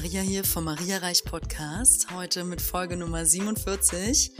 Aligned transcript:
Maria 0.00 0.20
hier 0.20 0.44
vom 0.44 0.62
Maria 0.62 0.98
Reich 0.98 1.24
Podcast. 1.24 2.12
Heute 2.12 2.44
mit 2.44 2.62
Folge 2.62 2.96
Nummer 2.96 3.26
47. 3.26 4.30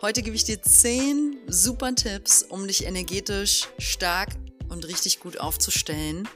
Heute 0.00 0.22
gebe 0.22 0.36
ich 0.36 0.44
dir 0.44 0.62
10 0.62 1.36
super 1.48 1.96
Tipps, 1.96 2.44
um 2.44 2.68
dich 2.68 2.86
energetisch 2.86 3.66
stark 3.80 4.36
und 4.68 4.86
richtig 4.86 5.18
gut 5.18 5.40
aufzustellen. 5.40 6.28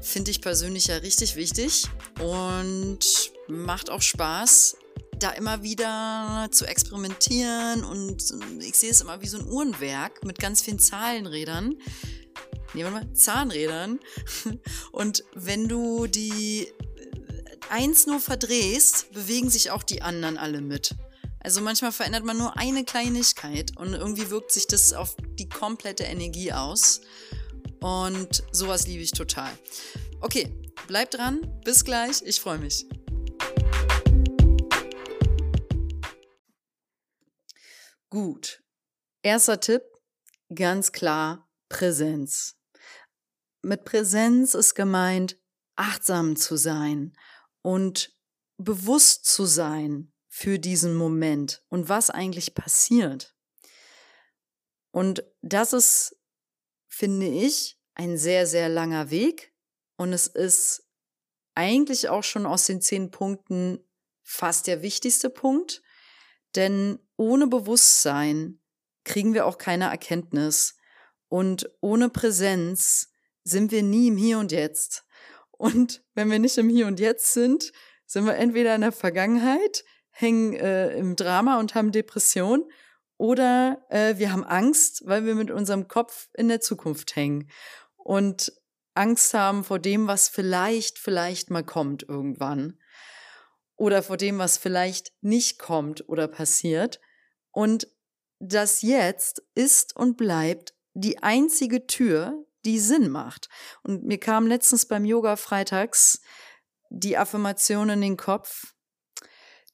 Finde 0.00 0.30
ich 0.30 0.40
persönlich 0.40 0.86
ja 0.86 0.98
richtig 0.98 1.34
wichtig 1.34 1.88
und 2.20 3.00
macht 3.48 3.90
auch 3.90 4.02
Spaß, 4.02 4.76
da 5.18 5.32
immer 5.32 5.64
wieder 5.64 6.46
zu 6.52 6.66
experimentieren 6.66 7.82
und 7.82 8.22
ich 8.60 8.76
sehe 8.76 8.92
es 8.92 9.00
immer 9.00 9.20
wie 9.20 9.26
so 9.26 9.38
ein 9.38 9.48
Uhrenwerk 9.48 10.24
mit 10.24 10.38
ganz 10.38 10.62
vielen 10.62 10.78
Zahlenrädern. 10.78 11.76
Nehmen 12.72 12.94
wir 12.94 13.00
mal 13.00 13.12
Zahnrädern. 13.14 13.98
Und 14.92 15.24
wenn 15.34 15.66
du 15.66 16.06
die 16.06 16.72
eins 17.70 18.06
nur 18.06 18.20
verdrehst, 18.20 19.12
bewegen 19.12 19.48
sich 19.48 19.70
auch 19.70 19.82
die 19.82 20.02
anderen 20.02 20.36
alle 20.38 20.60
mit. 20.60 20.94
Also 21.38 21.60
manchmal 21.60 21.92
verändert 21.92 22.24
man 22.24 22.36
nur 22.36 22.58
eine 22.58 22.84
Kleinigkeit 22.84 23.76
und 23.76 23.94
irgendwie 23.94 24.28
wirkt 24.28 24.52
sich 24.52 24.66
das 24.66 24.92
auf 24.92 25.16
die 25.38 25.48
komplette 25.48 26.04
Energie 26.04 26.52
aus. 26.52 27.00
Und 27.80 28.42
sowas 28.52 28.86
liebe 28.86 29.02
ich 29.02 29.12
total. 29.12 29.50
Okay, 30.20 30.54
bleib 30.86 31.10
dran. 31.12 31.60
Bis 31.64 31.84
gleich. 31.84 32.22
Ich 32.22 32.40
freue 32.40 32.58
mich. 32.58 32.86
Gut. 38.10 38.62
Erster 39.22 39.60
Tipp, 39.60 39.82
ganz 40.54 40.92
klar 40.92 41.48
Präsenz. 41.68 42.56
Mit 43.62 43.84
Präsenz 43.84 44.54
ist 44.54 44.74
gemeint, 44.74 45.38
achtsam 45.76 46.36
zu 46.36 46.56
sein 46.56 47.14
und 47.62 48.16
bewusst 48.56 49.24
zu 49.24 49.46
sein 49.46 50.12
für 50.28 50.58
diesen 50.58 50.94
Moment 50.94 51.62
und 51.68 51.88
was 51.88 52.10
eigentlich 52.10 52.54
passiert. 52.54 53.34
Und 54.92 55.24
das 55.42 55.72
ist, 55.72 56.16
finde 56.88 57.26
ich, 57.26 57.78
ein 57.94 58.16
sehr, 58.16 58.46
sehr 58.46 58.68
langer 58.68 59.10
Weg. 59.10 59.54
Und 59.96 60.12
es 60.12 60.26
ist 60.26 60.88
eigentlich 61.54 62.08
auch 62.08 62.24
schon 62.24 62.46
aus 62.46 62.66
den 62.66 62.80
zehn 62.80 63.10
Punkten 63.10 63.86
fast 64.22 64.66
der 64.66 64.82
wichtigste 64.82 65.30
Punkt. 65.30 65.82
Denn 66.54 66.98
ohne 67.16 67.46
Bewusstsein 67.46 68.60
kriegen 69.04 69.34
wir 69.34 69.46
auch 69.46 69.58
keine 69.58 69.90
Erkenntnis. 69.90 70.76
Und 71.28 71.70
ohne 71.80 72.08
Präsenz 72.08 73.12
sind 73.44 73.70
wir 73.70 73.82
nie 73.82 74.08
im 74.08 74.16
Hier 74.16 74.38
und 74.38 74.52
Jetzt. 74.52 75.04
Und 75.60 76.02
wenn 76.14 76.30
wir 76.30 76.38
nicht 76.38 76.56
im 76.56 76.70
Hier 76.70 76.86
und 76.86 76.98
Jetzt 76.98 77.34
sind, 77.34 77.70
sind 78.06 78.24
wir 78.24 78.36
entweder 78.36 78.74
in 78.74 78.80
der 78.80 78.92
Vergangenheit, 78.92 79.84
hängen 80.08 80.54
äh, 80.54 80.96
im 80.96 81.16
Drama 81.16 81.60
und 81.60 81.74
haben 81.74 81.92
Depression, 81.92 82.64
oder 83.18 83.84
äh, 83.90 84.16
wir 84.16 84.32
haben 84.32 84.42
Angst, 84.42 85.02
weil 85.04 85.26
wir 85.26 85.34
mit 85.34 85.50
unserem 85.50 85.86
Kopf 85.86 86.30
in 86.32 86.48
der 86.48 86.62
Zukunft 86.62 87.14
hängen 87.14 87.50
und 87.98 88.54
Angst 88.94 89.34
haben 89.34 89.62
vor 89.62 89.78
dem, 89.78 90.06
was 90.06 90.30
vielleicht, 90.30 90.98
vielleicht 90.98 91.50
mal 91.50 91.62
kommt 91.62 92.04
irgendwann. 92.08 92.80
Oder 93.76 94.02
vor 94.02 94.16
dem, 94.16 94.38
was 94.38 94.56
vielleicht 94.56 95.12
nicht 95.20 95.58
kommt 95.58 96.08
oder 96.08 96.26
passiert. 96.26 97.00
Und 97.50 97.86
das 98.38 98.80
Jetzt 98.80 99.42
ist 99.54 99.94
und 99.94 100.16
bleibt 100.16 100.72
die 100.94 101.22
einzige 101.22 101.86
Tür, 101.86 102.46
die 102.64 102.78
Sinn 102.78 103.10
macht. 103.10 103.48
Und 103.82 104.04
mir 104.04 104.18
kam 104.18 104.46
letztens 104.46 104.86
beim 104.86 105.04
Yoga 105.04 105.36
freitags 105.36 106.20
die 106.90 107.16
Affirmation 107.16 107.88
in 107.90 108.00
den 108.00 108.16
Kopf. 108.16 108.74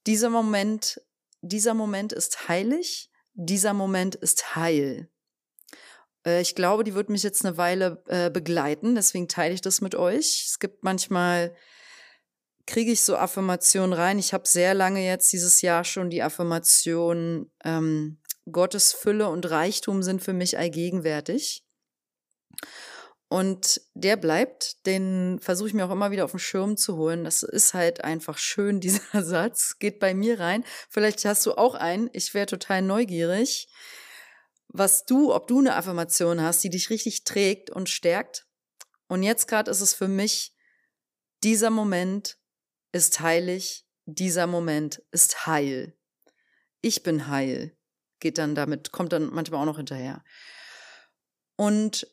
Dieser 0.07 0.31
Moment, 0.31 1.01
dieser 1.41 1.75
Moment 1.75 2.13
ist 2.13 2.49
heilig, 2.49 3.11
dieser 3.33 3.73
Moment 3.73 4.15
ist 4.15 4.55
heil. 4.55 5.11
Äh, 6.25 6.43
ich 6.43 6.55
glaube, 6.55 6.85
die 6.85 6.95
wird 6.95 7.09
mich 7.09 7.23
jetzt 7.23 7.45
eine 7.45 7.57
Weile 7.57 8.03
äh, 8.07 8.31
begleiten, 8.31 8.95
deswegen 8.95 9.29
teile 9.29 9.55
ich 9.55 9.63
das 9.63 9.81
mit 9.81 9.95
euch. 9.95 10.45
Es 10.47 10.59
gibt 10.59 10.85
manchmal, 10.85 11.55
kriege 12.67 12.93
ich 12.93 13.03
so 13.03 13.17
Affirmationen 13.17 13.93
rein. 13.93 14.19
Ich 14.19 14.33
habe 14.33 14.47
sehr 14.47 14.75
lange 14.75 15.05
jetzt 15.05 15.33
dieses 15.33 15.63
Jahr 15.63 15.85
schon 15.85 16.11
die 16.11 16.23
Affirmation, 16.23 17.51
ähm, 17.65 18.21
Gottes 18.51 18.93
Fülle 18.93 19.29
und 19.29 19.51
Reichtum 19.51 20.05
sind 20.05 20.23
für 20.23 20.33
mich 20.33 20.57
allgegenwärtig. 20.57 21.66
Und 23.29 23.81
der 23.95 24.17
bleibt, 24.17 24.87
den 24.87 25.41
versuche 25.41 25.69
ich 25.69 25.75
mir 25.75 25.85
auch 25.85 25.91
immer 25.91 26.13
wieder 26.13 26.25
auf 26.25 26.31
den 26.31 26.39
Schirm 26.39 26.77
zu 26.77 26.97
holen. 26.97 27.25
Das 27.25 27.43
ist 27.43 27.75
halt 27.75 28.05
einfach 28.05 28.39
schön, 28.39 28.81
dieser 28.81 29.23
Satz. 29.25 29.79
Geht 29.79 29.99
bei 29.99 30.15
mir 30.15 30.39
rein. 30.39 30.65
Vielleicht 30.89 31.25
hast 31.25 31.45
du 31.47 31.55
auch 31.55 31.75
einen. 31.75 32.09
Ich 32.13 32.35
wäre 32.35 32.47
total 32.47 32.83
neugierig, 32.83 33.69
was 34.69 35.05
du, 35.05 35.35
ob 35.35 35.49
du 35.49 35.59
eine 35.59 35.75
Affirmation 35.75 36.41
hast, 36.41 36.63
die 36.63 36.71
dich 36.71 36.91
richtig 36.91 37.25
trägt 37.25 37.71
und 37.71 37.89
stärkt. 37.89 38.47
Und 39.09 39.23
jetzt 39.23 39.49
gerade 39.49 39.71
ist 39.71 39.81
es 39.81 39.95
für 39.95 40.09
mich, 40.09 40.53
dieser 41.43 41.71
Moment 41.71 42.39
ist 42.93 43.21
heilig, 43.21 43.87
dieser 44.05 44.47
Moment 44.47 45.03
ist 45.11 45.47
heil. 45.47 45.97
Ich 46.81 47.03
bin 47.03 47.29
heil. 47.29 47.77
Geht 48.21 48.39
dann 48.39 48.55
damit, 48.55 48.93
kommt 48.93 49.13
dann 49.13 49.33
manchmal 49.33 49.61
auch 49.61 49.67
noch 49.67 49.77
hinterher. 49.77 50.25
Und 51.57 52.07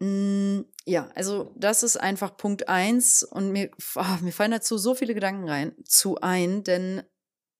ja, 0.00 1.10
also 1.14 1.54
das 1.56 1.82
ist 1.82 1.96
einfach 1.96 2.36
Punkt 2.36 2.68
eins 2.68 3.22
und 3.22 3.52
mir, 3.52 3.70
oh, 3.94 4.16
mir 4.22 4.32
fallen 4.32 4.50
dazu 4.50 4.76
so 4.76 4.94
viele 4.94 5.14
Gedanken 5.14 5.48
rein 5.48 5.72
zu 5.84 6.16
ein, 6.20 6.64
denn 6.64 7.02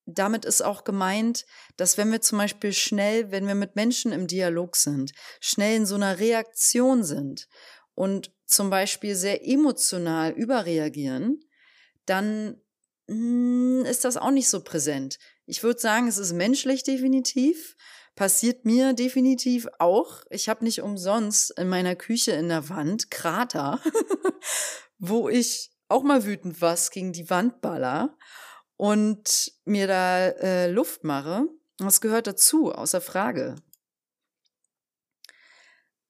damit 0.06 0.44
ist 0.44 0.62
auch 0.62 0.84
gemeint, 0.84 1.46
dass 1.76 1.96
wenn 1.96 2.12
wir 2.12 2.20
zum 2.20 2.38
Beispiel 2.38 2.72
schnell, 2.72 3.30
wenn 3.30 3.46
wir 3.46 3.54
mit 3.54 3.76
Menschen 3.76 4.12
im 4.12 4.26
Dialog 4.26 4.76
sind, 4.76 5.12
schnell 5.40 5.76
in 5.76 5.86
so 5.86 5.94
einer 5.94 6.18
Reaktion 6.18 7.04
sind 7.04 7.48
und 7.94 8.32
zum 8.46 8.68
Beispiel 8.68 9.14
sehr 9.14 9.46
emotional 9.46 10.32
überreagieren, 10.32 11.40
dann 12.04 12.60
hm, 13.08 13.84
ist 13.86 14.04
das 14.04 14.16
auch 14.16 14.30
nicht 14.30 14.48
so 14.48 14.62
präsent. 14.62 15.18
Ich 15.46 15.62
würde 15.62 15.80
sagen, 15.80 16.08
es 16.08 16.18
ist 16.18 16.32
menschlich 16.32 16.82
definitiv, 16.82 17.76
Passiert 18.14 18.64
mir 18.64 18.92
definitiv 18.92 19.66
auch. 19.78 20.22
Ich 20.30 20.48
habe 20.48 20.64
nicht 20.64 20.82
umsonst 20.82 21.50
in 21.58 21.68
meiner 21.68 21.96
Küche 21.96 22.32
in 22.32 22.48
der 22.48 22.68
Wand 22.68 23.10
Krater, 23.10 23.80
wo 24.98 25.28
ich 25.28 25.72
auch 25.88 26.02
mal 26.02 26.24
wütend 26.24 26.60
was 26.60 26.90
gegen 26.90 27.12
die 27.12 27.28
Wand 27.28 27.60
baller 27.60 28.16
und 28.76 29.52
mir 29.64 29.86
da 29.86 30.26
äh, 30.28 30.70
Luft 30.70 31.02
mache. 31.02 31.46
Das 31.78 32.00
gehört 32.00 32.26
dazu, 32.28 32.72
außer 32.72 33.00
Frage. 33.00 33.56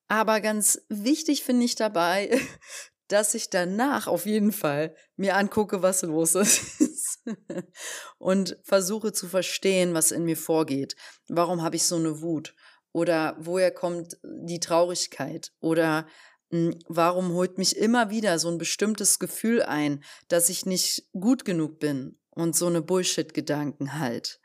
Aber 0.09 0.41
ganz 0.41 0.83
wichtig 0.89 1.45
finde 1.45 1.65
ich 1.65 1.75
dabei, 1.75 2.39
dass 3.09 3.35
ich 3.35 3.51
danach 3.51 4.07
auf 4.07 4.27
jeden 4.27 4.53
Fall 4.53 4.95
mir 5.17 5.37
angucke, 5.37 5.83
was 5.83 6.03
los 6.03 6.35
ist 6.35 7.21
und 8.19 8.57
versuche 8.63 9.13
zu 9.13 9.29
verstehen, 9.29 9.95
was 9.95 10.11
in 10.11 10.25
mir 10.25 10.37
vorgeht. 10.37 10.97
Warum 11.29 11.63
habe 11.63 11.77
ich 11.77 11.85
so 11.85 11.97
eine 11.97 12.23
Wut? 12.23 12.55
Oder 12.93 13.37
woher 13.39 13.73
kommt 13.73 14.19
die 14.23 14.61
Traurigkeit? 14.61 15.53
Oder 15.61 16.07
mh, 16.51 16.73
hm, 16.73 16.79
warum 16.89 17.33
holt 17.33 17.59
mich 17.59 17.77
immer 17.77 18.11
wieder 18.11 18.39
so 18.39 18.49
ein 18.49 18.59
bestimmtes 18.59 19.19
Gefühl 19.19 19.63
ein, 19.63 20.03
dass 20.29 20.49
ich 20.49 20.65
nicht 20.65 21.09
gut 21.13 21.45
genug 21.45 21.79
bin 21.79 22.19
und 22.31 22.57
so 22.57 22.67
eine 22.67 22.83
Bullshit-Gedanken 22.83 23.99
halt? 23.99 24.41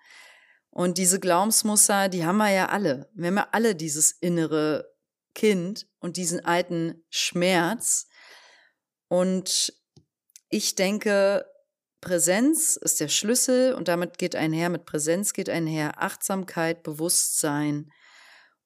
Und 0.71 0.97
diese 0.97 1.19
Glaubensmuster, 1.19 2.09
die 2.09 2.25
haben 2.25 2.37
wir 2.37 2.51
ja 2.51 2.69
alle. 2.69 3.09
Wir 3.13 3.27
haben 3.27 3.37
ja 3.37 3.47
alle 3.51 3.75
dieses 3.75 4.11
innere 4.11 4.93
Kind 5.33 5.87
und 5.99 6.17
diesen 6.17 6.43
alten 6.43 7.03
Schmerz, 7.09 8.07
und 9.09 9.73
ich 10.49 10.75
denke, 10.75 11.45
Präsenz 11.99 12.77
ist 12.77 13.01
der 13.01 13.09
Schlüssel 13.09 13.73
und 13.73 13.87
damit 13.89 14.17
geht 14.17 14.35
einher, 14.35 14.69
mit 14.69 14.85
Präsenz 14.85 15.33
geht 15.33 15.49
einher 15.49 16.01
Achtsamkeit, 16.01 16.83
Bewusstsein, 16.83 17.91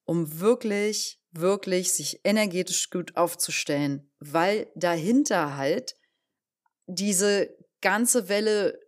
um 0.06 0.40
wirklich, 0.40 1.19
wirklich 1.31 1.94
sich 1.94 2.22
energetisch 2.24 2.92
gut 2.92 3.18
aufzustellen, 3.18 4.12
weil 4.19 4.72
dahinter 4.75 5.57
halt 5.57 5.95
diese 6.86 7.50
ganze 7.81 8.30
Welle 8.30 8.80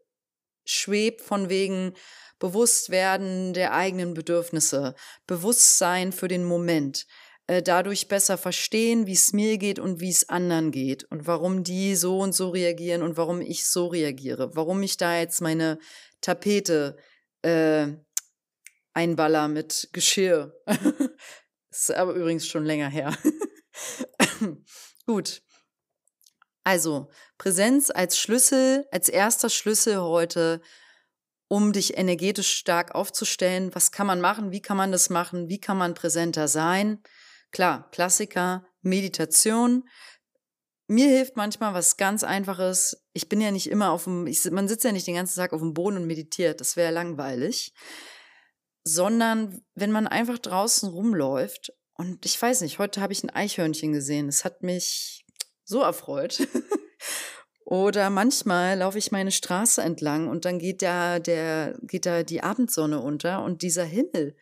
schwebt 0.66 1.22
von 1.22 1.50
wegen 1.50 1.94
Bewusstwerden 2.38 3.54
der 3.54 3.74
eigenen 3.74 4.14
Bedürfnisse, 4.14 4.94
Bewusstsein 5.26 6.12
für 6.12 6.28
den 6.28 6.44
Moment, 6.44 7.08
äh, 7.48 7.62
dadurch 7.62 8.08
besser 8.08 8.38
verstehen, 8.38 9.06
wie 9.06 9.14
es 9.14 9.34
mir 9.34 9.58
geht 9.58 9.80
und 9.80 10.00
wie 10.00 10.10
es 10.10 10.30
anderen 10.30 10.72
geht 10.72 11.04
und 11.06 11.28
warum 11.28 11.64
die 11.64 11.96
so 11.96 12.20
und 12.20 12.34
so 12.34 12.50
reagieren 12.50 13.04
und 13.04 13.18
warum 13.18 13.42
ich 13.42 13.68
so 13.68 13.88
reagiere, 13.88 14.56
warum 14.56 14.82
ich 14.82 14.98
da 14.98 15.18
jetzt 15.18 15.42
meine 15.42 15.78
Tapete 16.22 16.98
äh, 17.44 17.88
einballer 18.94 19.48
mit 19.48 19.90
Geschirr. 19.94 20.54
ist 21.70 21.92
aber 21.92 22.14
übrigens 22.14 22.48
schon 22.48 22.66
länger 22.66 22.90
her. 22.90 23.16
Gut. 25.06 25.44
Also 26.64 27.12
Präsenz 27.38 27.92
als 27.92 28.18
Schlüssel, 28.18 28.88
als 28.92 29.08
erster 29.08 29.52
Schlüssel 29.52 30.00
heute, 30.00 30.62
um 31.48 31.74
dich 31.74 31.96
energetisch 31.96 32.52
stark 32.54 32.96
aufzustellen. 32.96 33.76
Was 33.76 33.92
kann 33.92 34.08
man 34.08 34.20
machen? 34.20 34.52
Wie 34.52 34.62
kann 34.62 34.78
man 34.78 34.92
das 34.92 35.12
machen? 35.12 35.48
Wie 35.48 35.60
kann 35.60 35.78
man 35.78 35.94
präsenter 35.94 36.48
sein? 36.48 37.04
Klar, 37.56 37.90
Klassiker, 37.92 38.66
Meditation. 38.82 39.88
Mir 40.88 41.08
hilft 41.08 41.38
manchmal 41.38 41.74
was 41.74 41.96
ganz 41.96 42.26
Einfaches. 42.26 43.08
Ich 43.14 43.30
bin 43.30 43.40
ja 43.40 43.50
nicht 43.50 43.70
immer 43.70 43.92
auf 43.92 44.04
dem, 44.04 44.28
ich, 44.28 44.44
man 44.52 44.68
sitzt 44.68 44.84
ja 44.84 44.92
nicht 44.92 45.08
den 45.08 45.16
ganzen 45.16 45.40
Tag 45.40 45.54
auf 45.54 45.62
dem 45.62 45.74
Boden 45.74 45.96
und 45.96 46.06
meditiert. 46.06 46.60
Das 46.60 46.76
wäre 46.76 46.92
langweilig. 46.92 47.74
Sondern 48.84 49.62
wenn 49.74 49.94
man 49.94 50.06
einfach 50.06 50.38
draußen 50.38 50.90
rumläuft 50.90 51.72
und 51.94 52.26
ich 52.26 52.42
weiß 52.42 52.60
nicht, 52.60 52.78
heute 52.78 53.00
habe 53.00 53.14
ich 53.14 53.24
ein 53.24 53.30
Eichhörnchen 53.30 53.94
gesehen. 53.94 54.28
Es 54.28 54.44
hat 54.44 54.62
mich 54.62 55.26
so 55.64 55.80
erfreut. 55.80 56.46
Oder 57.66 58.10
manchmal 58.10 58.80
laufe 58.80 58.98
ich 58.98 59.14
meine 59.14 59.32
Straße 59.32 59.82
entlang 59.82 60.28
und 60.28 60.44
dann 60.44 60.60
geht 60.60 60.82
da 60.82 61.20
der, 61.20 61.80
geht 61.84 62.06
da 62.06 62.24
die 62.24 62.44
Abendsonne 62.44 63.00
unter 63.00 63.46
und 63.46 63.62
dieser 63.62 63.86
Himmel 63.86 64.36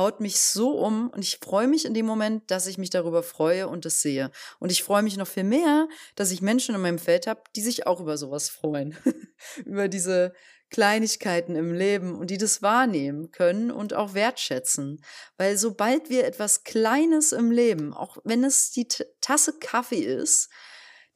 haut 0.00 0.20
mich 0.20 0.40
so 0.40 0.78
um 0.78 1.10
und 1.10 1.22
ich 1.22 1.38
freue 1.42 1.68
mich 1.68 1.84
in 1.84 1.92
dem 1.92 2.06
Moment, 2.06 2.50
dass 2.50 2.66
ich 2.66 2.78
mich 2.78 2.88
darüber 2.90 3.22
freue 3.22 3.68
und 3.68 3.84
das 3.84 4.00
sehe. 4.00 4.30
Und 4.58 4.72
ich 4.72 4.82
freue 4.82 5.02
mich 5.02 5.18
noch 5.18 5.28
viel 5.28 5.44
mehr, 5.44 5.88
dass 6.16 6.30
ich 6.30 6.40
Menschen 6.40 6.74
in 6.74 6.80
meinem 6.80 6.98
Feld 6.98 7.26
habe, 7.26 7.42
die 7.54 7.60
sich 7.60 7.86
auch 7.86 8.00
über 8.00 8.16
sowas 8.16 8.48
freuen. 8.48 8.96
über 9.66 9.88
diese 9.88 10.32
Kleinigkeiten 10.70 11.54
im 11.54 11.74
Leben 11.74 12.16
und 12.16 12.30
die 12.30 12.38
das 12.38 12.62
wahrnehmen 12.62 13.30
können 13.30 13.70
und 13.70 13.92
auch 13.92 14.14
wertschätzen. 14.14 15.04
Weil 15.36 15.58
sobald 15.58 16.08
wir 16.08 16.24
etwas 16.24 16.64
Kleines 16.64 17.32
im 17.32 17.50
Leben, 17.50 17.92
auch 17.92 18.16
wenn 18.24 18.42
es 18.42 18.70
die 18.70 18.88
Tasse 19.20 19.58
Kaffee 19.58 20.02
ist, 20.02 20.48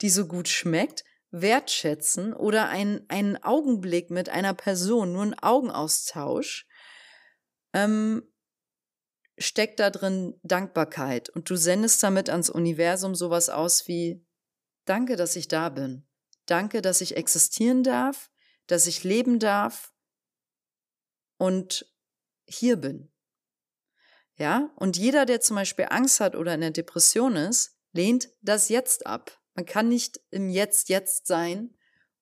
die 0.02 0.10
so 0.10 0.26
gut 0.26 0.48
schmeckt, 0.48 1.04
wertschätzen 1.30 2.34
oder 2.34 2.68
ein, 2.68 3.04
einen 3.08 3.42
Augenblick 3.42 4.10
mit 4.10 4.28
einer 4.28 4.54
Person, 4.54 5.12
nur 5.12 5.22
ein 5.22 5.38
Augenaustausch, 5.38 6.66
ähm, 7.72 8.22
steckt 9.38 9.80
da 9.80 9.90
drin 9.90 10.38
Dankbarkeit. 10.42 11.28
Und 11.30 11.50
du 11.50 11.56
sendest 11.56 12.02
damit 12.02 12.30
ans 12.30 12.50
Universum 12.50 13.14
sowas 13.14 13.48
aus 13.48 13.88
wie, 13.88 14.24
danke, 14.84 15.16
dass 15.16 15.36
ich 15.36 15.48
da 15.48 15.68
bin. 15.68 16.06
Danke, 16.46 16.82
dass 16.82 17.00
ich 17.00 17.16
existieren 17.16 17.82
darf, 17.82 18.30
dass 18.66 18.86
ich 18.86 19.04
leben 19.04 19.38
darf 19.38 19.92
und 21.38 21.86
hier 22.46 22.76
bin. 22.76 23.10
Ja, 24.36 24.72
und 24.76 24.96
jeder, 24.96 25.26
der 25.26 25.40
zum 25.40 25.56
Beispiel 25.56 25.86
Angst 25.90 26.20
hat 26.20 26.34
oder 26.34 26.54
in 26.54 26.60
der 26.60 26.70
Depression 26.70 27.36
ist, 27.36 27.78
lehnt 27.92 28.30
das 28.42 28.68
jetzt 28.68 29.06
ab. 29.06 29.40
Man 29.54 29.64
kann 29.64 29.88
nicht 29.88 30.20
im 30.30 30.50
Jetzt 30.50 30.88
jetzt 30.88 31.26
sein 31.26 31.76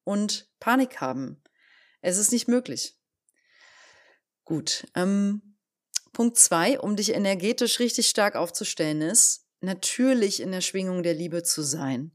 und 0.04 0.50
Panik 0.60 1.00
haben. 1.00 1.42
Es 2.02 2.18
ist 2.18 2.32
nicht 2.32 2.48
möglich. 2.48 2.98
Gut. 4.44 4.86
Ähm, 4.94 5.51
Punkt 6.12 6.36
zwei, 6.38 6.78
um 6.78 6.96
dich 6.96 7.14
energetisch 7.14 7.78
richtig 7.78 8.08
stark 8.08 8.36
aufzustellen, 8.36 9.00
ist 9.00 9.46
natürlich 9.60 10.40
in 10.40 10.52
der 10.52 10.60
Schwingung 10.60 11.02
der 11.02 11.14
Liebe 11.14 11.42
zu 11.42 11.62
sein. 11.62 12.12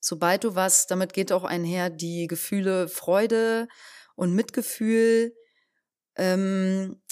Sobald 0.00 0.44
du 0.44 0.54
was, 0.54 0.86
damit 0.86 1.12
geht 1.12 1.32
auch 1.32 1.44
einher 1.44 1.90
die 1.90 2.28
Gefühle 2.28 2.88
Freude 2.88 3.68
und 4.14 4.32
Mitgefühl, 4.32 5.34
ähm, 6.16 7.02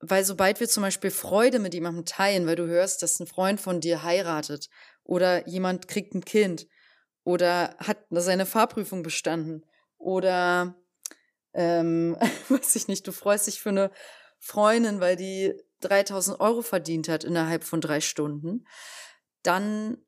weil 0.00 0.24
sobald 0.24 0.58
wir 0.58 0.68
zum 0.68 0.82
Beispiel 0.82 1.12
Freude 1.12 1.60
mit 1.60 1.74
jemandem 1.74 2.04
teilen, 2.04 2.46
weil 2.46 2.56
du 2.56 2.66
hörst, 2.66 3.02
dass 3.02 3.20
ein 3.20 3.28
Freund 3.28 3.60
von 3.60 3.80
dir 3.80 4.02
heiratet 4.02 4.68
oder 5.04 5.46
jemand 5.48 5.86
kriegt 5.86 6.14
ein 6.14 6.24
Kind 6.24 6.66
oder 7.22 7.76
hat 7.78 7.98
seine 8.10 8.46
Fahrprüfung 8.46 9.04
bestanden 9.04 9.64
oder 9.96 10.76
ähm, 11.54 12.16
weiß 12.48 12.74
ich 12.74 12.88
nicht, 12.88 13.06
du 13.06 13.12
freust 13.12 13.46
dich 13.46 13.60
für 13.60 13.68
eine 13.68 13.90
Freundin, 14.44 15.00
weil 15.00 15.14
die 15.14 15.54
3000 15.80 16.40
Euro 16.40 16.62
verdient 16.62 17.08
hat 17.08 17.22
innerhalb 17.22 17.62
von 17.62 17.80
drei 17.80 18.00
Stunden, 18.00 18.66
dann 19.42 19.98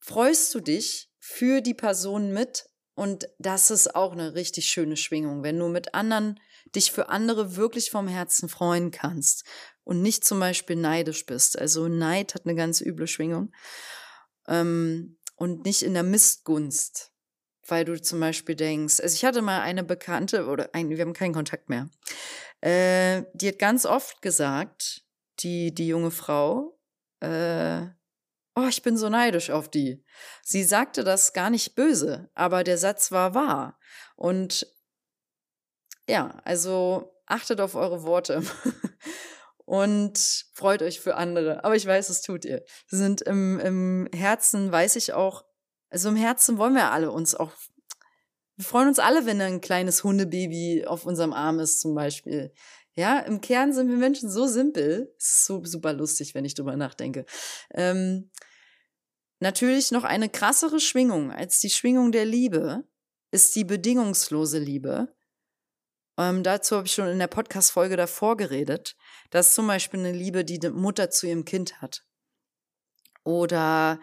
freust 0.00 0.54
du 0.54 0.60
dich 0.60 1.10
für 1.18 1.60
die 1.60 1.74
Person 1.74 2.32
mit 2.32 2.66
und 2.94 3.28
das 3.38 3.70
ist 3.70 3.94
auch 3.94 4.12
eine 4.12 4.34
richtig 4.34 4.68
schöne 4.68 4.96
Schwingung, 4.96 5.42
wenn 5.42 5.58
du 5.58 5.68
mit 5.68 5.94
anderen 5.94 6.40
dich 6.74 6.92
für 6.92 7.10
andere 7.10 7.56
wirklich 7.56 7.90
vom 7.90 8.08
Herzen 8.08 8.48
freuen 8.48 8.90
kannst 8.90 9.44
und 9.84 10.00
nicht 10.00 10.24
zum 10.24 10.40
Beispiel 10.40 10.76
neidisch 10.76 11.26
bist. 11.26 11.58
Also 11.58 11.88
Neid 11.88 12.34
hat 12.34 12.46
eine 12.46 12.54
ganz 12.54 12.80
üble 12.80 13.06
Schwingung 13.06 13.52
ähm, 14.46 15.18
und 15.36 15.64
nicht 15.66 15.82
in 15.82 15.94
der 15.94 16.02
Missgunst, 16.02 17.12
weil 17.66 17.84
du 17.84 18.00
zum 18.00 18.18
Beispiel 18.18 18.56
denkst, 18.56 19.00
also 19.00 19.14
ich 19.14 19.24
hatte 19.24 19.42
mal 19.42 19.60
eine 19.60 19.84
Bekannte 19.84 20.46
oder 20.46 20.70
ein, 20.72 20.88
wir 20.88 21.00
haben 21.00 21.12
keinen 21.12 21.34
Kontakt 21.34 21.68
mehr, 21.68 21.90
äh, 22.60 23.24
die 23.34 23.48
hat 23.48 23.58
ganz 23.58 23.86
oft 23.86 24.22
gesagt, 24.22 25.04
die, 25.40 25.74
die 25.74 25.88
junge 25.88 26.10
Frau, 26.10 26.78
äh, 27.20 27.86
oh, 28.56 28.66
ich 28.68 28.82
bin 28.82 28.96
so 28.96 29.08
neidisch 29.08 29.50
auf 29.50 29.68
die. 29.68 30.04
Sie 30.42 30.64
sagte 30.64 31.04
das 31.04 31.32
gar 31.32 31.50
nicht 31.50 31.74
böse, 31.74 32.30
aber 32.34 32.64
der 32.64 32.78
Satz 32.78 33.12
war 33.12 33.34
wahr. 33.34 33.78
Und 34.16 34.66
ja, 36.08 36.40
also 36.44 37.14
achtet 37.26 37.60
auf 37.60 37.74
eure 37.74 38.02
Worte. 38.02 38.42
und 39.64 40.46
freut 40.54 40.82
euch 40.82 41.00
für 41.00 41.16
andere. 41.16 41.62
Aber 41.62 41.76
ich 41.76 41.86
weiß, 41.86 42.08
es 42.08 42.22
tut 42.22 42.44
ihr. 42.44 42.64
Wir 42.88 42.98
sind 42.98 43.20
im, 43.20 43.60
im 43.60 44.08
Herzen, 44.14 44.72
weiß 44.72 44.96
ich 44.96 45.12
auch, 45.12 45.44
also 45.90 46.08
im 46.08 46.16
Herzen 46.16 46.58
wollen 46.58 46.74
wir 46.74 46.90
alle 46.90 47.10
uns 47.10 47.34
auch, 47.34 47.52
wir 48.58 48.64
freuen 48.64 48.88
uns 48.88 48.98
alle, 48.98 49.24
wenn 49.24 49.40
ein 49.40 49.60
kleines 49.60 50.02
Hundebaby 50.02 50.84
auf 50.84 51.06
unserem 51.06 51.32
Arm 51.32 51.60
ist 51.60 51.80
zum 51.80 51.94
Beispiel. 51.94 52.52
Ja, 52.96 53.20
im 53.20 53.40
Kern 53.40 53.72
sind 53.72 53.88
wir 53.88 53.96
Menschen 53.96 54.28
so 54.28 54.48
simpel. 54.48 55.14
Ist 55.16 55.46
so 55.46 55.64
super 55.64 55.92
lustig, 55.92 56.34
wenn 56.34 56.44
ich 56.44 56.54
drüber 56.54 56.76
nachdenke. 56.76 57.24
Ähm, 57.72 58.32
natürlich 59.38 59.92
noch 59.92 60.02
eine 60.02 60.28
krassere 60.28 60.80
Schwingung 60.80 61.30
als 61.30 61.60
die 61.60 61.70
Schwingung 61.70 62.10
der 62.10 62.24
Liebe 62.24 62.82
ist 63.30 63.54
die 63.54 63.62
bedingungslose 63.62 64.58
Liebe. 64.58 65.14
Ähm, 66.18 66.42
dazu 66.42 66.78
habe 66.78 66.88
ich 66.88 66.94
schon 66.94 67.06
in 67.06 67.20
der 67.20 67.28
Podcast-Folge 67.28 67.96
davor 67.96 68.36
geredet. 68.36 68.96
Das 69.30 69.50
ist 69.50 69.54
zum 69.54 69.68
Beispiel 69.68 70.00
eine 70.00 70.10
Liebe, 70.10 70.44
die 70.44 70.58
die 70.58 70.70
Mutter 70.70 71.10
zu 71.10 71.28
ihrem 71.28 71.44
Kind 71.44 71.80
hat. 71.80 72.04
Oder 73.22 74.00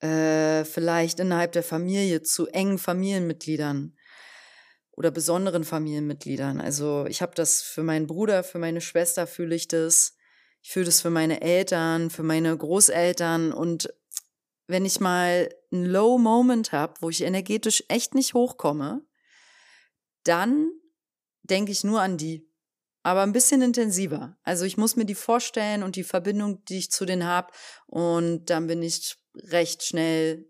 äh, 0.00 0.64
vielleicht 0.64 1.20
innerhalb 1.20 1.52
der 1.52 1.62
Familie 1.62 2.22
zu 2.22 2.46
engen 2.48 2.78
Familienmitgliedern 2.78 3.96
oder 4.92 5.10
besonderen 5.10 5.64
Familienmitgliedern. 5.64 6.60
Also 6.60 7.06
ich 7.06 7.22
habe 7.22 7.34
das 7.34 7.62
für 7.62 7.82
meinen 7.82 8.06
Bruder, 8.06 8.42
für 8.42 8.58
meine 8.58 8.80
Schwester 8.80 9.26
fühle 9.26 9.54
ich 9.54 9.68
das. 9.68 10.16
Ich 10.62 10.72
fühle 10.72 10.86
das 10.86 11.00
für 11.00 11.10
meine 11.10 11.40
Eltern, 11.40 12.10
für 12.10 12.22
meine 12.22 12.54
Großeltern. 12.54 13.52
Und 13.52 13.88
wenn 14.66 14.84
ich 14.84 15.00
mal 15.00 15.48
einen 15.72 15.86
Low 15.86 16.18
Moment 16.18 16.72
habe, 16.72 16.94
wo 17.00 17.08
ich 17.08 17.22
energetisch 17.22 17.82
echt 17.88 18.14
nicht 18.14 18.34
hochkomme, 18.34 19.02
dann 20.24 20.70
denke 21.42 21.72
ich 21.72 21.82
nur 21.82 22.02
an 22.02 22.18
die. 22.18 22.46
Aber 23.02 23.22
ein 23.22 23.32
bisschen 23.32 23.62
intensiver. 23.62 24.36
Also 24.42 24.66
ich 24.66 24.76
muss 24.76 24.96
mir 24.96 25.06
die 25.06 25.14
vorstellen 25.14 25.82
und 25.82 25.96
die 25.96 26.04
Verbindung, 26.04 26.62
die 26.66 26.78
ich 26.78 26.90
zu 26.90 27.06
denen 27.06 27.24
habe. 27.24 27.52
Und 27.86 28.50
dann 28.50 28.66
bin 28.66 28.82
ich 28.82 29.16
recht 29.34 29.82
schnell 29.82 30.48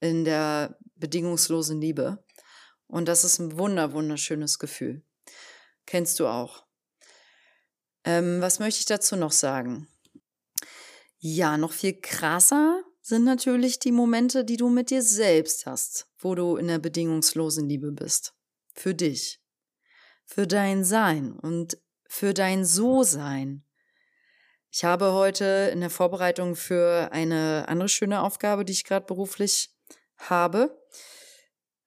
in 0.00 0.24
der 0.24 0.78
bedingungslosen 0.96 1.80
Liebe. 1.80 2.24
Und 2.86 3.08
das 3.08 3.24
ist 3.24 3.38
ein 3.38 3.58
wunder, 3.58 3.92
wunderschönes 3.92 4.58
Gefühl. 4.58 5.02
Kennst 5.86 6.20
du 6.20 6.26
auch. 6.26 6.64
Ähm, 8.04 8.40
was 8.40 8.58
möchte 8.58 8.80
ich 8.80 8.86
dazu 8.86 9.16
noch 9.16 9.32
sagen? 9.32 9.88
Ja, 11.18 11.56
noch 11.56 11.72
viel 11.72 12.00
krasser 12.00 12.82
sind 13.00 13.24
natürlich 13.24 13.78
die 13.78 13.92
Momente, 13.92 14.44
die 14.44 14.56
du 14.56 14.68
mit 14.68 14.90
dir 14.90 15.02
selbst 15.02 15.66
hast, 15.66 16.08
wo 16.18 16.34
du 16.34 16.56
in 16.56 16.68
der 16.68 16.78
bedingungslosen 16.78 17.68
Liebe 17.68 17.92
bist. 17.92 18.34
Für 18.74 18.94
dich 18.94 19.40
für 20.26 20.46
dein 20.46 20.84
Sein 20.84 21.32
und 21.32 21.78
für 22.08 22.34
dein 22.34 22.64
So-Sein. 22.64 23.64
Ich 24.76 24.84
habe 24.84 25.14
heute 25.14 25.70
in 25.72 25.80
der 25.80 25.88
Vorbereitung 25.88 26.54
für 26.54 27.10
eine 27.10 27.64
andere 27.66 27.88
schöne 27.88 28.20
Aufgabe, 28.20 28.62
die 28.62 28.74
ich 28.74 28.84
gerade 28.84 29.06
beruflich 29.06 29.74
habe, 30.18 30.78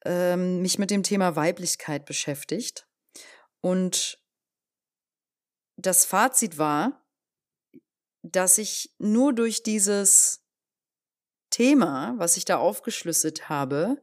ähm, 0.05 0.63
mich 0.63 0.79
mit 0.79 0.89
dem 0.89 1.03
Thema 1.03 1.35
Weiblichkeit 1.35 2.05
beschäftigt. 2.05 2.87
Und 3.61 4.19
das 5.77 6.05
Fazit 6.05 6.57
war, 6.57 7.05
dass 8.23 8.57
ich 8.57 8.95
nur 8.97 9.33
durch 9.33 9.61
dieses 9.61 10.43
Thema, 11.51 12.15
was 12.17 12.37
ich 12.37 12.45
da 12.45 12.57
aufgeschlüsselt 12.57 13.49
habe, 13.49 14.01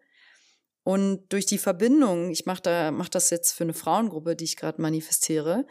und 0.85 1.27
durch 1.33 1.47
die 1.47 1.59
Verbindung, 1.59 2.31
ich 2.31 2.47
mache 2.47 2.63
da, 2.63 2.93
mach 2.93 3.09
das 3.09 3.31
jetzt 3.31 3.51
für 3.51 3.65
eine 3.65 3.75
Frauengruppe, 3.75 4.37
die 4.37 4.45
ich 4.45 4.57
gerade 4.57 4.81
manifestiere, 4.81 5.67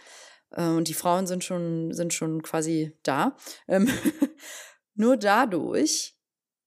und 0.64 0.88
die 0.88 0.94
Frauen 0.94 1.28
sind 1.28 1.44
schon, 1.44 1.94
sind 1.94 2.14
schon 2.14 2.42
quasi 2.42 2.98
da. 3.04 3.36
Ähm, 3.68 3.90
nur 4.96 5.18
dadurch 5.18 6.16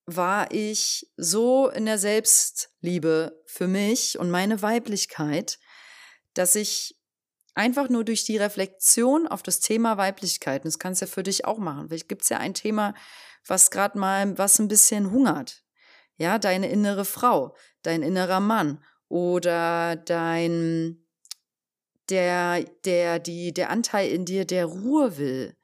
war 0.07 0.51
ich 0.53 1.11
so 1.17 1.69
in 1.69 1.85
der 1.85 1.99
Selbstliebe 1.99 3.43
für 3.47 3.67
mich 3.67 4.19
und 4.19 4.31
meine 4.31 4.63
Weiblichkeit, 4.63 5.59
dass 6.35 6.55
ich 6.55 6.99
einfach 7.55 7.89
nur 7.89 8.05
durch 8.05 8.25
die 8.25 8.37
Reflexion 8.37 9.27
auf 9.27 9.43
das 9.43 9.61
Thema 9.61 9.97
Weiblichkeit, 9.97 10.65
und 10.65 10.73
das 10.73 10.79
kannst 10.79 11.03
du 11.03 11.07
ja 11.07 11.11
für 11.11 11.25
dich 11.25 11.45
auch 11.45 11.59
machen, 11.59 11.89
vielleicht 11.89 12.09
gibt 12.09 12.23
es 12.23 12.29
ja 12.29 12.39
ein 12.39 12.55
Thema, 12.55 12.95
was 13.47 13.71
gerade 13.71 13.99
mal, 13.99 14.39
was 14.39 14.59
ein 14.59 14.69
bisschen 14.69 15.11
hungert. 15.11 15.65
Ja, 16.17 16.39
deine 16.39 16.71
innere 16.71 17.05
Frau, 17.05 17.57
dein 17.83 18.03
innerer 18.03 18.41
Mann 18.41 18.83
oder 19.09 19.97
dein, 19.97 21.05
der, 22.11 22.65
der, 22.85 23.19
die, 23.19 23.53
der 23.53 23.71
Anteil 23.71 24.11
in 24.11 24.25
dir, 24.25 24.45
der 24.45 24.67
Ruhe 24.67 25.19
will, 25.19 25.57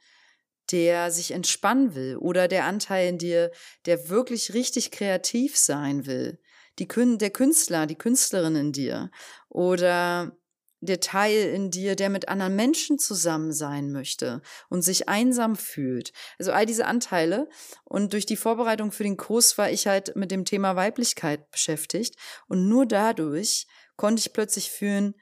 der 0.71 1.11
sich 1.11 1.31
entspannen 1.31 1.95
will 1.95 2.17
oder 2.17 2.49
der 2.49 2.65
Anteil 2.65 3.09
in 3.09 3.19
dir, 3.19 3.51
der 3.87 4.09
wirklich 4.09 4.55
richtig 4.55 4.91
kreativ 4.91 5.57
sein 5.57 6.07
will, 6.07 6.39
die, 6.79 6.89
der 6.89 7.31
Künstler, 7.31 7.87
die 7.87 7.97
Künstlerin 7.97 8.57
in 8.57 8.73
dir 8.73 9.11
oder 9.49 10.37
der 10.81 11.01
Teil 11.01 11.49
in 11.49 11.71
dir, 11.71 11.97
der 11.97 12.11
mit 12.11 12.29
anderen 12.29 12.57
Menschen 12.57 12.99
zusammen 12.99 13.53
sein 13.53 13.91
möchte 13.91 14.43
und 14.69 14.83
sich 14.83 15.09
einsam 15.09 15.57
fühlt. 15.57 16.13
Also 16.39 16.53
all 16.53 16.67
diese 16.67 16.87
Anteile. 16.87 17.49
Und 17.85 18.13
durch 18.13 18.27
die 18.27 18.37
Vorbereitung 18.37 18.93
für 18.93 19.03
den 19.03 19.17
Kurs 19.17 19.57
war 19.57 19.71
ich 19.71 19.87
halt 19.87 20.15
mit 20.15 20.31
dem 20.31 20.45
Thema 20.45 20.77
Weiblichkeit 20.77 21.51
beschäftigt. 21.51 22.17
Und 22.49 22.69
nur 22.69 22.87
dadurch 22.87 23.67
konnte 23.97 24.21
ich 24.21 24.33
plötzlich 24.33 24.71
fühlen, 24.71 25.15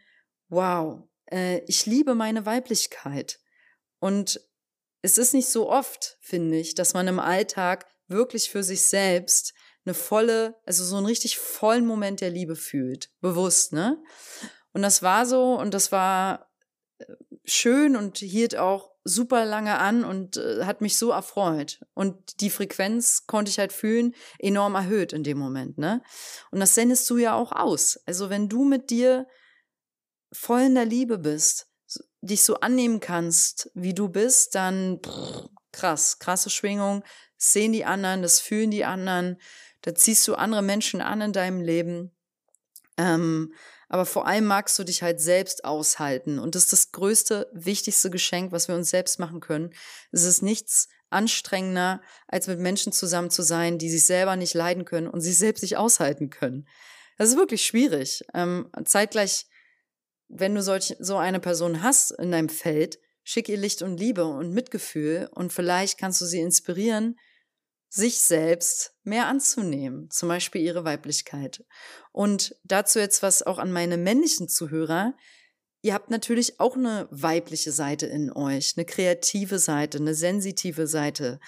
wow, 0.48 1.04
äh, 1.32 1.58
ich 1.66 1.86
liebe 1.86 2.14
meine 2.14 2.46
Weiblichkeit. 2.46 3.40
Und 3.98 4.40
es 5.02 5.18
ist 5.18 5.34
nicht 5.34 5.48
so 5.48 5.68
oft, 5.68 6.18
finde 6.20 6.58
ich, 6.58 6.74
dass 6.74 6.94
man 6.94 7.08
im 7.08 7.18
Alltag 7.18 7.86
wirklich 8.06 8.50
für 8.50 8.62
sich 8.62 8.82
selbst 8.82 9.54
eine 9.84 9.94
volle, 9.94 10.54
also 10.64 10.84
so 10.84 10.96
einen 10.96 11.06
richtig 11.06 11.38
vollen 11.38 11.86
Moment 11.86 12.20
der 12.20 12.30
Liebe 12.30 12.54
fühlt. 12.54 13.10
Bewusst, 13.20 13.72
ne? 13.72 14.00
Und 14.72 14.82
das 14.82 15.02
war 15.02 15.26
so 15.26 15.58
und 15.58 15.74
das 15.74 15.90
war 15.90 16.50
äh, 16.98 17.04
schön 17.44 17.96
und 17.96 18.18
hielt 18.18 18.56
auch 18.56 18.92
super 19.04 19.44
lange 19.44 19.78
an 19.78 20.04
und 20.04 20.36
äh, 20.36 20.64
hat 20.64 20.80
mich 20.80 20.96
so 20.96 21.10
erfreut. 21.10 21.80
Und 21.94 22.40
die 22.40 22.50
Frequenz 22.50 23.26
konnte 23.26 23.50
ich 23.50 23.58
halt 23.58 23.72
fühlen, 23.72 24.14
enorm 24.38 24.76
erhöht 24.76 25.12
in 25.12 25.24
dem 25.24 25.38
Moment, 25.38 25.78
ne? 25.78 26.02
Und 26.52 26.60
das 26.60 26.74
sendest 26.74 27.10
du 27.10 27.16
ja 27.18 27.34
auch 27.34 27.50
aus. 27.50 28.00
Also 28.06 28.30
wenn 28.30 28.48
du 28.48 28.64
mit 28.64 28.90
dir 28.90 29.26
voll 30.32 30.62
in 30.62 30.74
der 30.74 30.84
Liebe 30.84 31.18
bist, 31.18 31.68
dich 32.20 32.42
so 32.42 32.60
annehmen 32.60 33.00
kannst, 33.00 33.70
wie 33.74 33.94
du 33.94 34.08
bist, 34.08 34.54
dann 34.54 35.00
krass, 35.72 36.18
krasse 36.18 36.50
Schwingung, 36.50 37.04
sehen 37.36 37.72
die 37.72 37.84
anderen, 37.84 38.22
das 38.22 38.40
fühlen 38.40 38.70
die 38.70 38.84
anderen, 38.84 39.40
da 39.82 39.94
ziehst 39.94 40.26
du 40.28 40.34
andere 40.34 40.62
Menschen 40.62 41.00
an 41.00 41.20
in 41.20 41.32
deinem 41.32 41.60
Leben. 41.60 42.12
Ähm, 42.96 43.52
aber 43.88 44.06
vor 44.06 44.26
allem 44.26 44.46
magst 44.46 44.78
du 44.78 44.84
dich 44.84 45.02
halt 45.02 45.20
selbst 45.20 45.64
aushalten. 45.64 46.38
Und 46.38 46.54
das 46.54 46.64
ist 46.64 46.72
das 46.72 46.92
größte, 46.92 47.50
wichtigste 47.52 48.08
Geschenk, 48.08 48.52
was 48.52 48.68
wir 48.68 48.74
uns 48.74 48.88
selbst 48.88 49.18
machen 49.18 49.40
können. 49.40 49.74
Es 50.12 50.22
ist 50.22 50.40
nichts 50.40 50.88
anstrengender, 51.10 52.00
als 52.26 52.46
mit 52.46 52.58
Menschen 52.58 52.92
zusammen 52.92 53.28
zu 53.28 53.42
sein, 53.42 53.76
die 53.76 53.90
sich 53.90 54.06
selber 54.06 54.36
nicht 54.36 54.54
leiden 54.54 54.86
können 54.86 55.08
und 55.08 55.20
sich 55.20 55.36
selbst 55.36 55.60
nicht 55.60 55.76
aushalten 55.76 56.30
können. 56.30 56.66
Das 57.18 57.28
ist 57.28 57.36
wirklich 57.36 57.66
schwierig. 57.66 58.24
Ähm, 58.32 58.70
zeitgleich, 58.84 59.46
wenn 60.32 60.54
du 60.54 60.62
solch, 60.62 60.96
so 60.98 61.16
eine 61.16 61.40
Person 61.40 61.82
hast 61.82 62.10
in 62.12 62.32
deinem 62.32 62.48
Feld, 62.48 62.98
schick 63.22 63.48
ihr 63.48 63.58
Licht 63.58 63.82
und 63.82 63.98
Liebe 63.98 64.24
und 64.24 64.52
Mitgefühl 64.52 65.28
und 65.32 65.52
vielleicht 65.52 65.98
kannst 65.98 66.20
du 66.20 66.24
sie 66.24 66.40
inspirieren, 66.40 67.18
sich 67.88 68.20
selbst 68.20 68.94
mehr 69.04 69.26
anzunehmen, 69.26 70.10
zum 70.10 70.30
Beispiel 70.30 70.62
ihre 70.62 70.84
Weiblichkeit. 70.84 71.64
Und 72.10 72.56
dazu 72.64 72.98
jetzt 72.98 73.22
was 73.22 73.42
auch 73.42 73.58
an 73.58 73.70
meine 73.70 73.98
männlichen 73.98 74.48
Zuhörer. 74.48 75.14
Ihr 75.82 75.92
habt 75.92 76.10
natürlich 76.10 76.58
auch 76.58 76.74
eine 76.74 77.06
weibliche 77.10 77.70
Seite 77.70 78.06
in 78.06 78.32
euch, 78.32 78.74
eine 78.76 78.86
kreative 78.86 79.58
Seite, 79.58 79.98
eine 79.98 80.14
sensitive 80.14 80.86
Seite, 80.86 81.38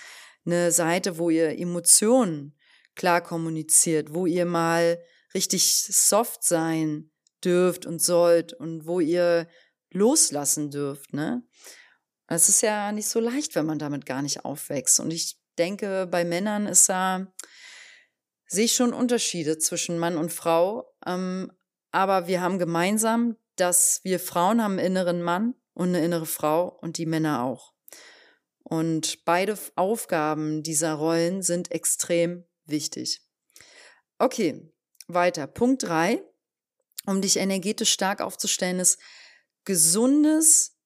eine 0.44 0.70
Seite, 0.70 1.16
wo 1.16 1.30
ihr 1.30 1.58
Emotionen 1.58 2.54
klar 2.94 3.22
kommuniziert, 3.22 4.12
wo 4.12 4.26
ihr 4.26 4.44
mal 4.44 5.02
richtig 5.32 5.86
soft 5.86 6.44
sein 6.44 7.10
dürft 7.44 7.86
und 7.86 8.00
sollt 8.00 8.52
und 8.52 8.86
wo 8.86 9.00
ihr 9.00 9.48
loslassen 9.90 10.70
dürft, 10.70 11.12
ne? 11.12 11.42
Es 12.26 12.48
ist 12.48 12.62
ja 12.62 12.90
nicht 12.92 13.08
so 13.08 13.20
leicht, 13.20 13.54
wenn 13.54 13.66
man 13.66 13.78
damit 13.78 14.06
gar 14.06 14.22
nicht 14.22 14.44
aufwächst. 14.44 14.98
Und 14.98 15.10
ich 15.10 15.38
denke, 15.58 16.08
bei 16.10 16.24
Männern 16.24 16.66
ist 16.66 16.88
da, 16.88 17.32
sehe 18.46 18.64
ich 18.64 18.74
schon 18.74 18.94
Unterschiede 18.94 19.58
zwischen 19.58 19.98
Mann 19.98 20.16
und 20.16 20.32
Frau. 20.32 20.90
Ähm, 21.06 21.52
aber 21.90 22.26
wir 22.26 22.40
haben 22.40 22.58
gemeinsam, 22.58 23.36
dass 23.56 24.00
wir 24.04 24.18
Frauen 24.18 24.62
haben 24.62 24.78
einen 24.78 24.86
inneren 24.86 25.22
Mann 25.22 25.54
und 25.74 25.88
eine 25.88 26.04
innere 26.04 26.26
Frau 26.26 26.68
und 26.80 26.98
die 26.98 27.06
Männer 27.06 27.42
auch. 27.42 27.74
Und 28.62 29.24
beide 29.24 29.58
Aufgaben 29.76 30.62
dieser 30.62 30.94
Rollen 30.94 31.42
sind 31.42 31.70
extrem 31.70 32.46
wichtig. 32.64 33.20
Okay, 34.18 34.72
weiter. 35.06 35.46
Punkt 35.46 35.82
drei, 35.82 36.22
um 37.06 37.20
dich 37.20 37.37
energetisch 37.37 37.92
stark 37.92 38.20
aufzustellen, 38.20 38.80
ist 38.80 38.99
gesundes, 39.64 40.76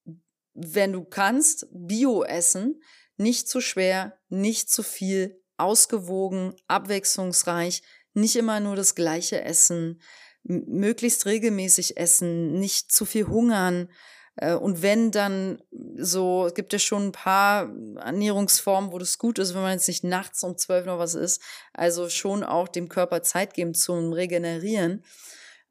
wenn 0.55 0.93
du 0.93 1.05
kannst, 1.05 1.67
Bio-Essen, 1.71 2.83
nicht 3.17 3.49
zu 3.49 3.61
schwer, 3.61 4.19
nicht 4.29 4.71
zu 4.71 4.83
viel, 4.83 5.41
ausgewogen, 5.57 6.55
abwechslungsreich, 6.69 7.83
nicht 8.15 8.37
immer 8.37 8.61
nur 8.61 8.77
das 8.77 8.95
gleiche 8.95 9.43
essen, 9.43 10.01
möglichst 10.43 11.27
regelmäßig 11.27 11.97
essen, 11.97 12.59
nicht 12.59 12.93
zu 12.93 13.05
viel 13.05 13.27
hungern. 13.27 13.91
Äh, 14.37 14.55
und 14.55 14.83
wenn 14.83 15.11
dann 15.11 15.63
so, 15.97 16.47
es 16.47 16.55
gibt 16.55 16.73
ja 16.73 16.79
schon 16.79 17.09
ein 17.09 17.13
paar 17.13 17.71
Ernährungsformen, 17.97 18.93
wo 18.93 18.99
das 18.99 19.19
gut 19.19 19.39
ist, 19.39 19.55
wenn 19.55 19.63
man 19.63 19.73
jetzt 19.73 19.89
nicht 19.89 20.05
nachts 20.05 20.43
um 20.43 20.57
zwölf 20.57 20.87
noch 20.87 20.99
was 20.99 21.15
isst. 21.15 21.43
Also 21.73 22.09
schon 22.09 22.45
auch 22.45 22.69
dem 22.69 22.89
Körper 22.89 23.23
Zeit 23.23 23.55
geben 23.55 23.75
zum 23.75 24.13
Regenerieren. 24.13 25.05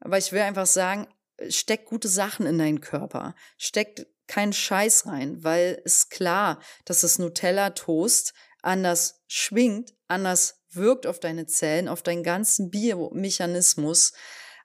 Aber 0.00 0.18
ich 0.18 0.32
will 0.32 0.40
einfach 0.40 0.66
sagen, 0.66 1.06
steck 1.48 1.86
gute 1.86 2.08
Sachen 2.08 2.46
in 2.46 2.58
deinen 2.58 2.80
Körper. 2.80 3.34
Steck 3.56 4.06
keinen 4.26 4.52
Scheiß 4.52 5.06
rein, 5.06 5.42
weil 5.42 5.80
es 5.84 6.08
klar, 6.08 6.60
dass 6.84 7.00
das 7.00 7.18
Nutella-Toast 7.18 8.34
anders 8.62 9.22
schwingt, 9.26 9.94
anders 10.06 10.62
wirkt 10.70 11.06
auf 11.06 11.18
deine 11.18 11.46
Zellen, 11.46 11.88
auf 11.88 12.02
deinen 12.02 12.22
ganzen 12.22 12.70
Biomechanismus, 12.70 14.12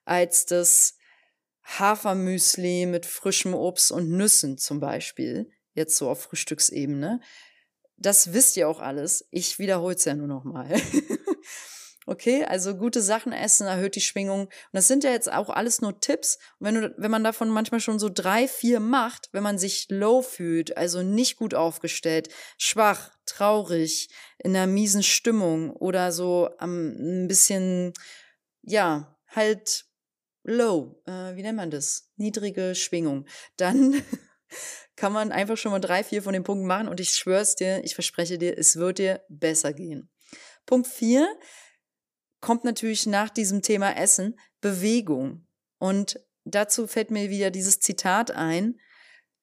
als 0.06 0.46
das 0.46 0.98
Hafermüsli 1.64 2.86
mit 2.86 3.06
frischem 3.06 3.54
Obst 3.54 3.92
und 3.92 4.10
Nüssen 4.10 4.58
zum 4.58 4.80
Beispiel, 4.80 5.50
jetzt 5.74 5.96
so 5.96 6.10
auf 6.10 6.24
Frühstücksebene. 6.24 7.22
Das 7.96 8.34
wisst 8.34 8.58
ihr 8.58 8.68
auch 8.68 8.80
alles. 8.80 9.26
Ich 9.32 9.60
wiederhole 9.60 9.96
es 9.96 10.04
ja 10.04 10.14
nur 10.14 10.28
noch 10.28 10.44
mal. 10.44 10.70
Okay, 12.06 12.44
also 12.44 12.76
gute 12.76 13.02
Sachen 13.02 13.32
essen 13.32 13.66
erhöht 13.66 13.96
die 13.96 14.02
Schwingung. 14.02 14.42
Und 14.42 14.52
das 14.74 14.88
sind 14.88 15.04
ja 15.04 15.12
jetzt 15.12 15.32
auch 15.32 15.50
alles 15.50 15.82
nur 15.82 16.00
Tipps. 16.00 16.38
Und 16.60 16.68
wenn, 16.68 16.76
du, 16.76 16.94
wenn 16.98 17.12
man 17.12 17.24
davon 17.24 17.50
manchmal 17.50 17.80
schon 17.80 18.00
so 18.00 18.10
drei, 18.10 18.48
vier 18.48 18.80
macht, 18.80 19.30
wenn 19.32 19.44
man 19.44 19.58
sich 19.58 19.88
low 19.90 20.22
fühlt, 20.22 20.76
also 20.78 21.02
nicht 21.02 21.38
gut 21.38 21.54
aufgestellt, 21.54 22.30
schwach, 22.58 23.12
traurig, 23.26 24.10
in 24.40 24.56
einer 24.56 24.68
miesen 24.68 25.04
Stimmung 25.04 25.72
oder 25.72 26.12
so 26.12 26.50
um, 26.60 27.24
ein 27.24 27.28
bisschen, 27.28 27.94
ja, 28.64 29.18
halt 29.28 29.86
low, 30.44 31.02
äh, 31.06 31.36
wie 31.36 31.42
nennt 31.42 31.58
man 31.58 31.72
das? 31.72 32.12
Niedrige 32.18 32.76
Schwingung. 32.76 33.26
Dann 33.56 34.02
kann 34.96 35.14
man 35.14 35.32
einfach 35.32 35.58
schon 35.58 35.72
mal 35.72 35.80
drei, 35.80 36.04
vier 36.04 36.22
von 36.22 36.34
den 36.34 36.44
Punkten 36.44 36.68
machen 36.68 36.90
und 36.90 37.00
ich 37.00 37.14
schwör's 37.14 37.56
dir, 37.56 37.84
ich 37.84 37.96
verspreche 37.96 38.38
dir, 38.38 38.58
es 38.58 38.76
wird 38.76 39.00
dir 39.00 39.22
besser 39.30 39.74
gehen. 39.74 40.10
Punkt 40.66 40.88
vier 40.88 41.28
kommt 42.44 42.66
natürlich 42.66 43.08
nach 43.08 43.30
diesem 43.30 43.62
Thema 43.62 43.96
Essen 43.96 44.38
Bewegung. 44.60 45.48
Und 45.80 46.20
dazu 46.44 46.88
fällt 46.88 47.10
mir 47.10 47.30
wieder 47.30 47.52
dieses 47.52 47.80
Zitat 47.80 48.32
ein. 48.32 48.80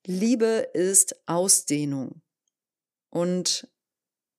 Liebe 0.07 0.69
ist 0.75 1.17
Ausdehnung. 1.27 2.23
Und 3.09 3.69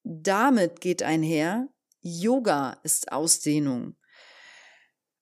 damit 0.04 0.80
geht 0.80 1.02
einher, 1.02 1.70
Yoga 2.02 2.80
ist 2.84 3.12
Ausdehnung. 3.12 3.96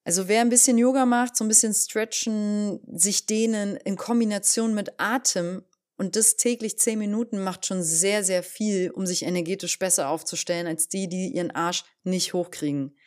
Also 0.03 0.27
wer 0.27 0.41
ein 0.41 0.49
bisschen 0.49 0.77
Yoga 0.77 1.05
macht, 1.05 1.37
so 1.37 1.45
ein 1.45 1.49
bisschen 1.49 1.73
stretchen, 1.73 2.81
sich 2.91 3.25
dehnen 3.25 3.77
in 3.77 3.95
Kombination 3.95 4.73
mit 4.73 4.99
Atem 4.99 5.63
und 5.99 6.15
das 6.15 6.37
täglich 6.37 6.79
zehn 6.79 6.97
Minuten 6.97 7.43
macht 7.43 7.65
schon 7.65 7.83
sehr, 7.83 8.23
sehr 8.23 8.41
viel, 8.41 8.89
um 8.89 9.05
sich 9.05 9.23
energetisch 9.23 9.77
besser 9.77 10.09
aufzustellen, 10.09 10.65
als 10.65 10.87
die, 10.87 11.09
die 11.09 11.27
ihren 11.27 11.51
Arsch 11.51 11.83
nicht 12.03 12.33
hochkriegen. 12.33 12.97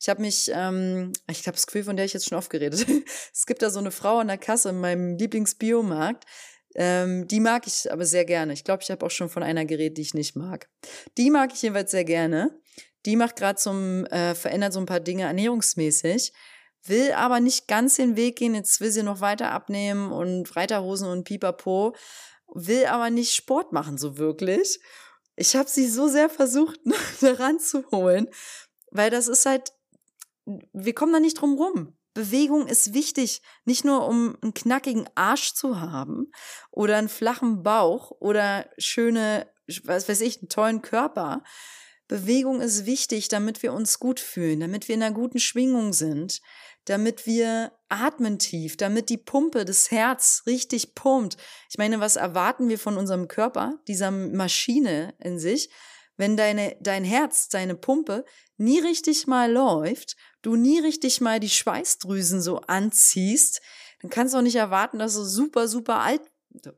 Ich 0.00 0.08
habe 0.08 0.22
mich, 0.22 0.50
ähm, 0.54 1.12
ich 1.28 1.42
das 1.42 1.66
Gefühl, 1.66 1.82
von 1.82 1.96
der 1.96 2.04
ich 2.04 2.12
jetzt 2.12 2.28
schon 2.28 2.38
oft 2.38 2.48
geredet. 2.48 2.86
es 3.34 3.46
gibt 3.46 3.62
da 3.62 3.70
so 3.70 3.80
eine 3.80 3.90
Frau 3.90 4.18
an 4.18 4.28
der 4.28 4.38
Kasse 4.38 4.68
in 4.68 4.78
meinem 4.78 5.16
Lieblingsbiomarkt. 5.16 6.24
Ähm, 6.76 7.26
die 7.26 7.40
mag 7.40 7.66
ich 7.66 7.90
aber 7.90 8.04
sehr 8.04 8.24
gerne. 8.24 8.52
Ich 8.52 8.62
glaube, 8.62 8.84
ich 8.84 8.92
habe 8.92 9.04
auch 9.04 9.10
schon 9.10 9.28
von 9.28 9.42
einer 9.42 9.64
geredet, 9.64 9.98
die 9.98 10.02
ich 10.02 10.14
nicht 10.14 10.36
mag. 10.36 10.68
Die 11.18 11.30
mag 11.30 11.52
ich 11.52 11.62
jedenfalls 11.62 11.90
sehr 11.90 12.04
gerne. 12.04 12.56
Die 13.06 13.16
macht 13.16 13.34
gerade 13.34 13.58
zum, 13.58 14.06
äh, 14.06 14.36
verändert 14.36 14.72
so 14.72 14.78
ein 14.78 14.86
paar 14.86 15.00
Dinge 15.00 15.24
ernährungsmäßig, 15.24 16.32
will 16.84 17.12
aber 17.12 17.40
nicht 17.40 17.66
ganz 17.66 17.96
den 17.96 18.14
Weg 18.14 18.36
gehen. 18.36 18.54
Jetzt 18.54 18.80
will 18.80 18.92
sie 18.92 19.02
noch 19.02 19.20
weiter 19.20 19.50
abnehmen 19.50 20.12
und 20.12 20.54
Reiterhosen 20.54 21.08
und 21.08 21.24
Pipapo, 21.24 21.96
will 22.54 22.86
aber 22.86 23.10
nicht 23.10 23.34
Sport 23.34 23.72
machen 23.72 23.98
so 23.98 24.18
wirklich. 24.18 24.80
Ich 25.36 25.54
habe 25.56 25.68
sie 25.68 25.88
so 25.88 26.08
sehr 26.08 26.30
versucht, 26.30 26.80
daran 27.20 27.58
zu 27.58 27.90
holen, 27.90 28.28
weil 28.90 29.10
das 29.10 29.28
ist 29.28 29.46
halt, 29.46 29.72
wir 30.44 30.94
kommen 30.94 31.12
da 31.12 31.20
nicht 31.20 31.40
drum 31.40 31.54
rum. 31.54 31.96
Bewegung 32.14 32.66
ist 32.66 32.94
wichtig, 32.94 33.42
nicht 33.66 33.84
nur 33.84 34.08
um 34.08 34.38
einen 34.40 34.54
knackigen 34.54 35.06
Arsch 35.14 35.52
zu 35.52 35.82
haben 35.82 36.32
oder 36.70 36.96
einen 36.96 37.10
flachen 37.10 37.62
Bauch 37.62 38.10
oder 38.20 38.70
schöne, 38.78 39.52
was 39.84 40.08
weiß 40.08 40.22
ich, 40.22 40.38
einen 40.38 40.48
tollen 40.48 40.80
Körper. 40.80 41.42
Bewegung 42.08 42.62
ist 42.62 42.86
wichtig, 42.86 43.28
damit 43.28 43.62
wir 43.62 43.74
uns 43.74 43.98
gut 43.98 44.18
fühlen, 44.18 44.60
damit 44.60 44.88
wir 44.88 44.94
in 44.94 45.02
einer 45.02 45.14
guten 45.14 45.40
Schwingung 45.40 45.92
sind, 45.92 46.40
damit 46.86 47.26
wir 47.26 47.72
atmen 47.88 48.38
tief, 48.38 48.76
damit 48.76 49.10
die 49.10 49.18
Pumpe 49.18 49.64
des 49.64 49.90
Herz 49.90 50.42
richtig 50.46 50.94
pumpt. 50.94 51.36
Ich 51.70 51.78
meine, 51.78 52.00
was 52.00 52.16
erwarten 52.16 52.68
wir 52.68 52.78
von 52.78 52.96
unserem 52.96 53.28
Körper, 53.28 53.78
dieser 53.86 54.10
Maschine 54.10 55.14
in 55.18 55.38
sich, 55.38 55.70
wenn 56.16 56.36
deine, 56.36 56.76
dein 56.80 57.04
Herz, 57.04 57.48
deine 57.48 57.74
Pumpe 57.74 58.24
nie 58.56 58.80
richtig 58.80 59.26
mal 59.26 59.52
läuft, 59.52 60.16
du 60.42 60.56
nie 60.56 60.78
richtig 60.78 61.20
mal 61.20 61.40
die 61.40 61.50
Schweißdrüsen 61.50 62.40
so 62.40 62.58
anziehst, 62.60 63.60
dann 64.00 64.10
kannst 64.10 64.34
du 64.34 64.38
auch 64.38 64.42
nicht 64.42 64.56
erwarten, 64.56 64.98
dass 64.98 65.14
du 65.14 65.24
super, 65.24 65.68
super 65.68 66.00
alt, 66.00 66.22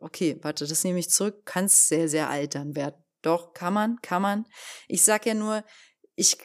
okay, 0.00 0.38
warte, 0.42 0.66
das 0.66 0.84
nehme 0.84 0.98
ich 0.98 1.10
zurück, 1.10 1.42
kannst 1.44 1.88
sehr, 1.88 2.08
sehr 2.08 2.28
alt 2.28 2.54
dann 2.54 2.74
werden. 2.74 2.96
Doch, 3.22 3.52
kann 3.52 3.74
man, 3.74 4.00
kann 4.00 4.22
man. 4.22 4.46
Ich 4.86 5.02
sag 5.02 5.26
ja 5.26 5.34
nur, 5.34 5.64
ich 6.14 6.38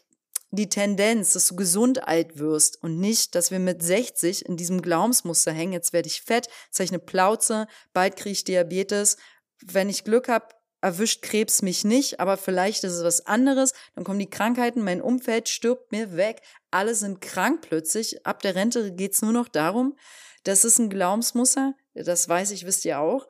die 0.55 0.69
Tendenz, 0.69 1.33
dass 1.33 1.47
du 1.47 1.55
gesund 1.55 2.07
alt 2.07 2.37
wirst 2.37 2.81
und 2.83 2.99
nicht, 2.99 3.33
dass 3.33 3.49
wir 3.49 3.57
mit 3.57 3.81
60 3.81 4.45
in 4.45 4.55
diesem 4.55 4.83
Glaubensmuster 4.83 5.51
hängen, 5.51 5.73
jetzt 5.73 5.93
werde 5.93 6.07
ich 6.07 6.21
fett, 6.21 6.47
jetzt 6.65 6.77
habe 6.77 6.85
ich 6.85 6.91
eine 6.91 6.99
Plauze, 6.99 7.67
bald 7.91 8.15
kriege 8.15 8.33
ich 8.33 8.43
Diabetes. 8.43 9.17
Wenn 9.65 9.89
ich 9.89 10.03
Glück 10.03 10.27
habe, 10.27 10.49
erwischt 10.79 11.23
Krebs 11.23 11.63
mich 11.63 11.83
nicht, 11.85 12.19
aber 12.19 12.37
vielleicht 12.37 12.83
ist 12.83 12.93
es 12.93 13.03
was 13.03 13.25
anderes, 13.25 13.73
dann 13.95 14.03
kommen 14.03 14.19
die 14.19 14.29
Krankheiten, 14.29 14.83
mein 14.83 15.01
Umfeld 15.01 15.49
stirbt 15.49 15.91
mir 15.91 16.15
weg, 16.15 16.41
alle 16.69 16.93
sind 16.93 17.19
krank 17.19 17.61
plötzlich, 17.61 18.23
ab 18.25 18.41
der 18.43 18.53
Rente 18.53 18.93
geht's 18.93 19.23
nur 19.23 19.31
noch 19.31 19.47
darum, 19.47 19.97
das 20.43 20.65
ist 20.65 20.77
ein 20.77 20.91
Glaubensmuster, 20.91 21.73
das 21.95 22.29
weiß 22.29 22.51
ich, 22.51 22.65
wisst 22.65 22.85
ihr 22.85 22.99
auch. 22.99 23.27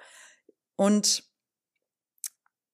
Und 0.75 1.24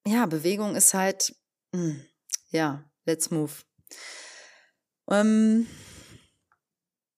ja, 0.07 0.25
Bewegung 0.25 0.75
ist 0.75 0.95
halt, 0.95 1.35
hm, 1.75 2.03
ja, 2.49 2.89
let's 3.05 3.29
move. 3.29 3.51
Ähm, 5.09 5.67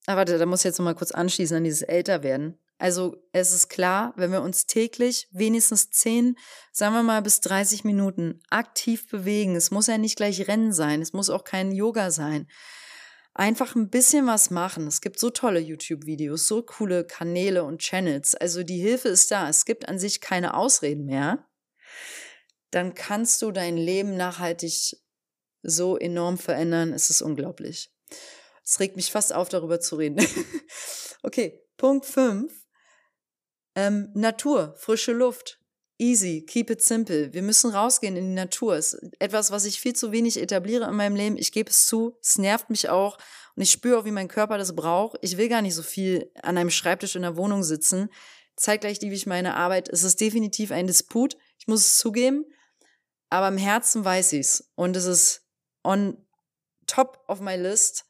aber 0.07 0.17
warte, 0.17 0.37
da 0.37 0.45
muss 0.45 0.61
ich 0.61 0.65
jetzt 0.65 0.79
noch 0.79 0.85
mal 0.85 0.95
kurz 0.95 1.11
anschließen 1.11 1.57
an 1.57 1.63
dieses 1.63 1.83
Älterwerden. 1.83 2.57
Also 2.79 3.15
es 3.31 3.53
ist 3.53 3.69
klar, 3.69 4.13
wenn 4.15 4.31
wir 4.31 4.41
uns 4.41 4.65
täglich 4.65 5.27
wenigstens 5.31 5.91
10, 5.91 6.35
sagen 6.71 6.95
wir 6.95 7.03
mal 7.03 7.21
bis 7.21 7.39
30 7.41 7.83
Minuten 7.83 8.41
aktiv 8.49 9.07
bewegen, 9.07 9.55
es 9.55 9.69
muss 9.69 9.85
ja 9.85 9.99
nicht 9.99 10.15
gleich 10.15 10.47
Rennen 10.47 10.73
sein, 10.73 10.99
es 11.01 11.13
muss 11.13 11.29
auch 11.29 11.43
kein 11.43 11.71
Yoga 11.71 12.09
sein, 12.09 12.47
einfach 13.35 13.75
ein 13.75 13.89
bisschen 13.89 14.25
was 14.25 14.49
machen. 14.49 14.87
Es 14.87 15.01
gibt 15.01 15.19
so 15.19 15.29
tolle 15.29 15.59
YouTube-Videos, 15.59 16.47
so 16.47 16.63
coole 16.63 17.05
Kanäle 17.05 17.63
und 17.63 17.79
Channels. 17.79 18.33
Also 18.33 18.63
die 18.63 18.79
Hilfe 18.79 19.09
ist 19.09 19.29
da. 19.29 19.47
Es 19.47 19.65
gibt 19.65 19.87
an 19.87 19.99
sich 19.99 20.19
keine 20.19 20.55
Ausreden 20.55 21.05
mehr. 21.05 21.47
Dann 22.71 22.95
kannst 22.95 23.41
du 23.43 23.51
dein 23.51 23.77
Leben 23.77 24.17
nachhaltig 24.17 24.97
so 25.63 25.97
enorm 25.97 26.37
verändern. 26.37 26.93
Es 26.93 27.09
ist 27.09 27.21
unglaublich. 27.21 27.91
Es 28.63 28.79
regt 28.79 28.95
mich 28.95 29.11
fast 29.11 29.33
auf, 29.33 29.49
darüber 29.49 29.79
zu 29.79 29.95
reden. 29.95 30.25
okay, 31.23 31.61
Punkt 31.77 32.05
5. 32.05 32.51
Ähm, 33.75 34.11
Natur, 34.13 34.75
frische 34.77 35.13
Luft. 35.13 35.59
Easy, 35.97 36.43
keep 36.45 36.69
it 36.71 36.81
simple. 36.81 37.31
Wir 37.31 37.43
müssen 37.43 37.69
rausgehen 37.69 38.15
in 38.15 38.29
die 38.29 38.33
Natur. 38.33 38.75
Es 38.75 38.93
ist 38.93 39.13
etwas, 39.19 39.51
was 39.51 39.65
ich 39.65 39.79
viel 39.79 39.93
zu 39.93 40.11
wenig 40.11 40.41
etabliere 40.41 40.89
in 40.89 40.95
meinem 40.95 41.15
Leben. 41.15 41.37
Ich 41.37 41.51
gebe 41.51 41.69
es 41.69 41.85
zu, 41.85 42.17
es 42.21 42.37
nervt 42.39 42.69
mich 42.71 42.89
auch 42.89 43.17
und 43.55 43.61
ich 43.61 43.71
spüre 43.71 43.99
auch, 43.99 44.05
wie 44.05 44.11
mein 44.11 44.27
Körper 44.27 44.57
das 44.57 44.75
braucht. 44.75 45.17
Ich 45.21 45.37
will 45.37 45.47
gar 45.47 45.61
nicht 45.61 45.75
so 45.75 45.83
viel 45.83 46.31
an 46.41 46.57
einem 46.57 46.71
Schreibtisch 46.71 47.15
in 47.15 47.21
der 47.21 47.37
Wohnung 47.37 47.63
sitzen. 47.63 48.09
Zeitgleich 48.55 48.99
liebe 49.01 49.15
ich 49.15 49.27
meine 49.27 49.55
Arbeit. 49.55 49.89
Es 49.89 50.03
ist 50.03 50.19
definitiv 50.21 50.71
ein 50.71 50.87
Disput. 50.87 51.37
Ich 51.59 51.67
muss 51.67 51.81
es 51.81 51.97
zugeben. 51.97 52.45
Aber 53.29 53.47
im 53.47 53.57
Herzen 53.57 54.03
weiß 54.03 54.33
ich 54.33 54.41
es. 54.41 54.71
Und 54.75 54.95
es 54.95 55.05
ist 55.05 55.40
on 55.83 56.17
top 56.87 57.23
of 57.27 57.39
my 57.39 57.55
list, 57.55 58.05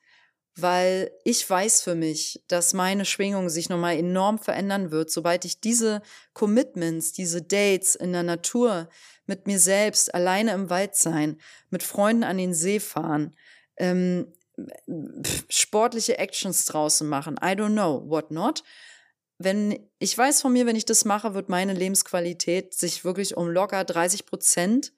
weil 0.55 1.11
ich 1.23 1.49
weiß 1.49 1.81
für 1.81 1.95
mich, 1.95 2.43
dass 2.47 2.73
meine 2.73 3.05
Schwingung 3.05 3.49
sich 3.49 3.69
nochmal 3.69 3.97
enorm 3.97 4.37
verändern 4.37 4.91
wird, 4.91 5.09
sobald 5.09 5.45
ich 5.45 5.61
diese 5.61 6.01
Commitments, 6.33 7.13
diese 7.13 7.41
Dates 7.41 7.95
in 7.95 8.11
der 8.11 8.23
Natur, 8.23 8.89
mit 9.25 9.47
mir 9.47 9.59
selbst, 9.59 10.13
alleine 10.13 10.51
im 10.51 10.69
Wald 10.69 10.95
sein, 10.95 11.39
mit 11.69 11.83
Freunden 11.83 12.23
an 12.23 12.37
den 12.37 12.53
See 12.53 12.79
fahren, 12.79 13.35
ähm, 13.77 14.33
sportliche 15.49 16.17
Actions 16.17 16.65
draußen 16.65 17.07
machen, 17.07 17.35
I 17.41 17.53
don't 17.55 17.71
know, 17.71 18.03
what 18.09 18.31
not. 18.31 18.63
Wenn 19.37 19.89
ich 19.99 20.15
weiß 20.15 20.41
von 20.41 20.53
mir, 20.53 20.65
wenn 20.65 20.75
ich 20.75 20.85
das 20.85 21.05
mache, 21.05 21.33
wird 21.33 21.49
meine 21.49 21.73
Lebensqualität 21.73 22.73
sich 22.73 23.05
wirklich 23.05 23.37
um 23.37 23.49
locker 23.49 23.83
30 23.83 24.25
Prozent 24.25 24.93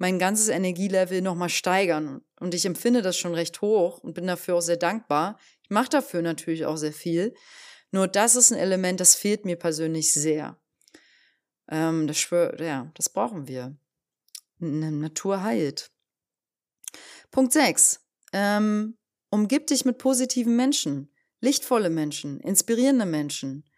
mein 0.00 0.18
ganzes 0.18 0.48
Energielevel 0.48 1.20
nochmal 1.20 1.50
steigern. 1.50 2.22
Und 2.40 2.54
ich 2.54 2.64
empfinde 2.64 3.02
das 3.02 3.18
schon 3.18 3.34
recht 3.34 3.60
hoch 3.60 3.98
und 3.98 4.14
bin 4.14 4.26
dafür 4.26 4.56
auch 4.56 4.62
sehr 4.62 4.78
dankbar. 4.78 5.38
Ich 5.62 5.68
mache 5.68 5.90
dafür 5.90 6.22
natürlich 6.22 6.64
auch 6.64 6.76
sehr 6.76 6.94
viel. 6.94 7.34
Nur 7.92 8.08
das 8.08 8.34
ist 8.34 8.50
ein 8.50 8.58
Element, 8.58 8.98
das 8.98 9.14
fehlt 9.14 9.44
mir 9.44 9.56
persönlich 9.56 10.14
sehr. 10.14 10.58
Ähm, 11.68 12.06
das, 12.06 12.16
schwör, 12.16 12.58
ja, 12.58 12.90
das 12.94 13.10
brauchen 13.10 13.46
wir. 13.46 13.76
Natur 14.58 15.42
heilt. 15.42 15.90
Punkt 17.30 17.52
6. 17.52 18.00
Ähm, 18.32 18.96
umgib 19.28 19.66
dich 19.66 19.84
mit 19.84 19.98
positiven 19.98 20.56
Menschen, 20.56 21.12
lichtvolle 21.42 21.90
Menschen, 21.90 22.40
inspirierende 22.40 23.04
Menschen. 23.04 23.68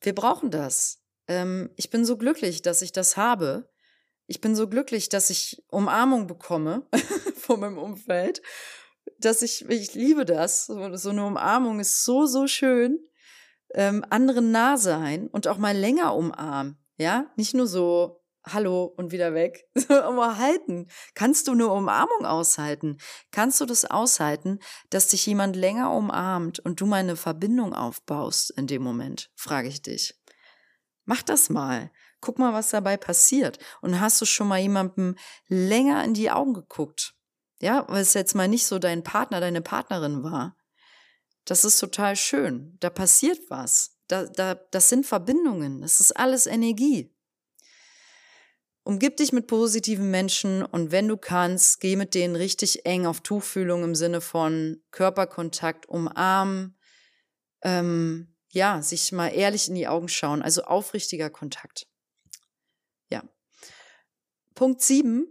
Wir 0.00 0.14
brauchen 0.14 0.50
das. 0.50 1.04
Ähm, 1.28 1.70
ich 1.76 1.88
bin 1.88 2.04
so 2.04 2.16
glücklich, 2.16 2.62
dass 2.62 2.82
ich 2.82 2.90
das 2.90 3.16
habe 3.16 3.69
ich 4.30 4.40
bin 4.40 4.54
so 4.54 4.68
glücklich, 4.68 5.08
dass 5.08 5.28
ich 5.28 5.60
Umarmung 5.70 6.28
bekomme 6.28 6.86
von 7.36 7.58
meinem 7.58 7.78
Umfeld, 7.78 8.42
dass 9.18 9.42
ich, 9.42 9.68
ich 9.68 9.94
liebe 9.94 10.24
das. 10.24 10.66
So, 10.66 11.10
eine 11.10 11.26
Umarmung 11.26 11.80
ist 11.80 12.04
so, 12.04 12.26
so 12.26 12.46
schön. 12.46 13.00
Ähm, 13.74 14.04
anderen 14.08 14.52
nah 14.52 14.76
sein 14.76 15.26
und 15.26 15.48
auch 15.48 15.58
mal 15.58 15.76
länger 15.76 16.14
umarmen. 16.14 16.78
Ja, 16.96 17.32
nicht 17.34 17.54
nur 17.54 17.66
so, 17.66 18.22
hallo 18.46 18.84
und 18.84 19.10
wieder 19.10 19.34
weg, 19.34 19.68
aber 19.88 20.38
halten. 20.38 20.86
Kannst 21.14 21.48
du 21.48 21.52
eine 21.52 21.66
Umarmung 21.66 22.24
aushalten? 22.24 22.98
Kannst 23.32 23.60
du 23.60 23.66
das 23.66 23.84
aushalten, 23.84 24.60
dass 24.90 25.08
dich 25.08 25.26
jemand 25.26 25.56
länger 25.56 25.90
umarmt 25.90 26.60
und 26.60 26.80
du 26.80 26.86
mal 26.86 26.98
eine 26.98 27.16
Verbindung 27.16 27.74
aufbaust 27.74 28.50
in 28.52 28.68
dem 28.68 28.82
Moment? 28.82 29.28
Frage 29.34 29.66
ich 29.66 29.82
dich. 29.82 30.14
Mach 31.04 31.22
das 31.22 31.50
mal. 31.50 31.90
Guck 32.20 32.38
mal, 32.38 32.52
was 32.52 32.70
dabei 32.70 32.96
passiert. 32.96 33.58
Und 33.80 34.00
hast 34.00 34.20
du 34.20 34.26
schon 34.26 34.48
mal 34.48 34.58
jemandem 34.58 35.16
länger 35.48 36.04
in 36.04 36.14
die 36.14 36.30
Augen 36.30 36.54
geguckt? 36.54 37.14
Ja, 37.60 37.84
weil 37.88 38.02
es 38.02 38.14
jetzt 38.14 38.34
mal 38.34 38.48
nicht 38.48 38.66
so 38.66 38.78
dein 38.78 39.02
Partner, 39.02 39.40
deine 39.40 39.62
Partnerin 39.62 40.22
war. 40.22 40.56
Das 41.44 41.64
ist 41.64 41.78
total 41.78 42.16
schön. 42.16 42.76
Da 42.80 42.90
passiert 42.90 43.38
was. 43.48 43.98
Da, 44.08 44.24
da, 44.24 44.54
das 44.54 44.88
sind 44.88 45.06
Verbindungen. 45.06 45.80
Das 45.80 46.00
ist 46.00 46.12
alles 46.12 46.46
Energie. 46.46 47.14
Umgib 48.82 49.18
dich 49.18 49.32
mit 49.32 49.46
positiven 49.46 50.10
Menschen 50.10 50.64
und 50.64 50.90
wenn 50.90 51.06
du 51.06 51.18
kannst, 51.18 51.80
geh 51.80 51.96
mit 51.96 52.14
denen 52.14 52.34
richtig 52.34 52.86
eng 52.86 53.04
auf 53.04 53.20
Tuchfühlung 53.20 53.84
im 53.84 53.94
Sinne 53.94 54.22
von 54.22 54.82
Körperkontakt, 54.90 55.86
umarmen, 55.86 56.78
ähm, 57.62 58.34
ja, 58.48 58.80
sich 58.80 59.12
mal 59.12 59.28
ehrlich 59.28 59.68
in 59.68 59.74
die 59.74 59.86
Augen 59.86 60.08
schauen, 60.08 60.40
also 60.40 60.62
aufrichtiger 60.62 61.28
Kontakt. 61.28 61.89
Punkt 64.60 64.82
7, 64.82 65.26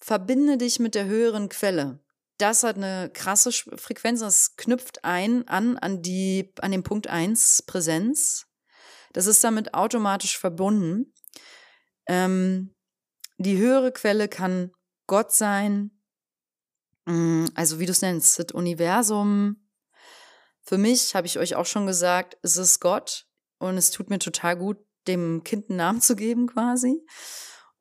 verbinde 0.00 0.58
dich 0.58 0.80
mit 0.80 0.96
der 0.96 1.04
höheren 1.04 1.48
Quelle. 1.48 2.00
Das 2.36 2.64
hat 2.64 2.74
eine 2.74 3.10
krasse 3.14 3.52
Frequenz, 3.52 4.18
das 4.18 4.56
knüpft 4.56 5.04
ein 5.04 5.46
an, 5.46 5.78
an, 5.78 6.02
die, 6.02 6.52
an 6.60 6.72
den 6.72 6.82
Punkt 6.82 7.06
1, 7.06 7.62
Präsenz. 7.68 8.48
Das 9.12 9.28
ist 9.28 9.44
damit 9.44 9.72
automatisch 9.72 10.36
verbunden. 10.36 11.14
Ähm, 12.08 12.74
die 13.38 13.56
höhere 13.56 13.92
Quelle 13.92 14.26
kann 14.26 14.72
Gott 15.06 15.30
sein, 15.30 15.92
mm, 17.04 17.50
also 17.54 17.78
wie 17.78 17.86
du 17.86 17.92
es 17.92 18.02
nennst, 18.02 18.40
das 18.40 18.50
Universum. 18.50 19.64
Für 20.60 20.76
mich, 20.76 21.14
habe 21.14 21.28
ich 21.28 21.38
euch 21.38 21.54
auch 21.54 21.66
schon 21.66 21.86
gesagt, 21.86 22.36
es 22.42 22.56
ist 22.56 22.80
Gott 22.80 23.28
und 23.58 23.78
es 23.78 23.92
tut 23.92 24.10
mir 24.10 24.18
total 24.18 24.56
gut, 24.56 24.78
dem 25.06 25.44
Kind 25.44 25.70
einen 25.70 25.76
Namen 25.76 26.00
zu 26.00 26.16
geben 26.16 26.48
quasi. 26.48 27.00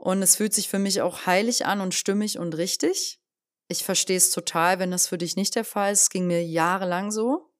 Und 0.01 0.23
es 0.23 0.35
fühlt 0.35 0.51
sich 0.51 0.67
für 0.67 0.79
mich 0.79 1.03
auch 1.03 1.27
heilig 1.27 1.67
an 1.67 1.79
und 1.79 1.93
stimmig 1.93 2.39
und 2.39 2.57
richtig. 2.57 3.19
Ich 3.67 3.83
verstehe 3.83 4.17
es 4.17 4.31
total, 4.31 4.79
wenn 4.79 4.89
das 4.89 5.05
für 5.05 5.19
dich 5.19 5.35
nicht 5.35 5.53
der 5.53 5.63
Fall 5.63 5.93
ist. 5.93 6.01
Es 6.01 6.09
ging 6.09 6.25
mir 6.25 6.43
jahrelang 6.43 7.11
so. 7.11 7.53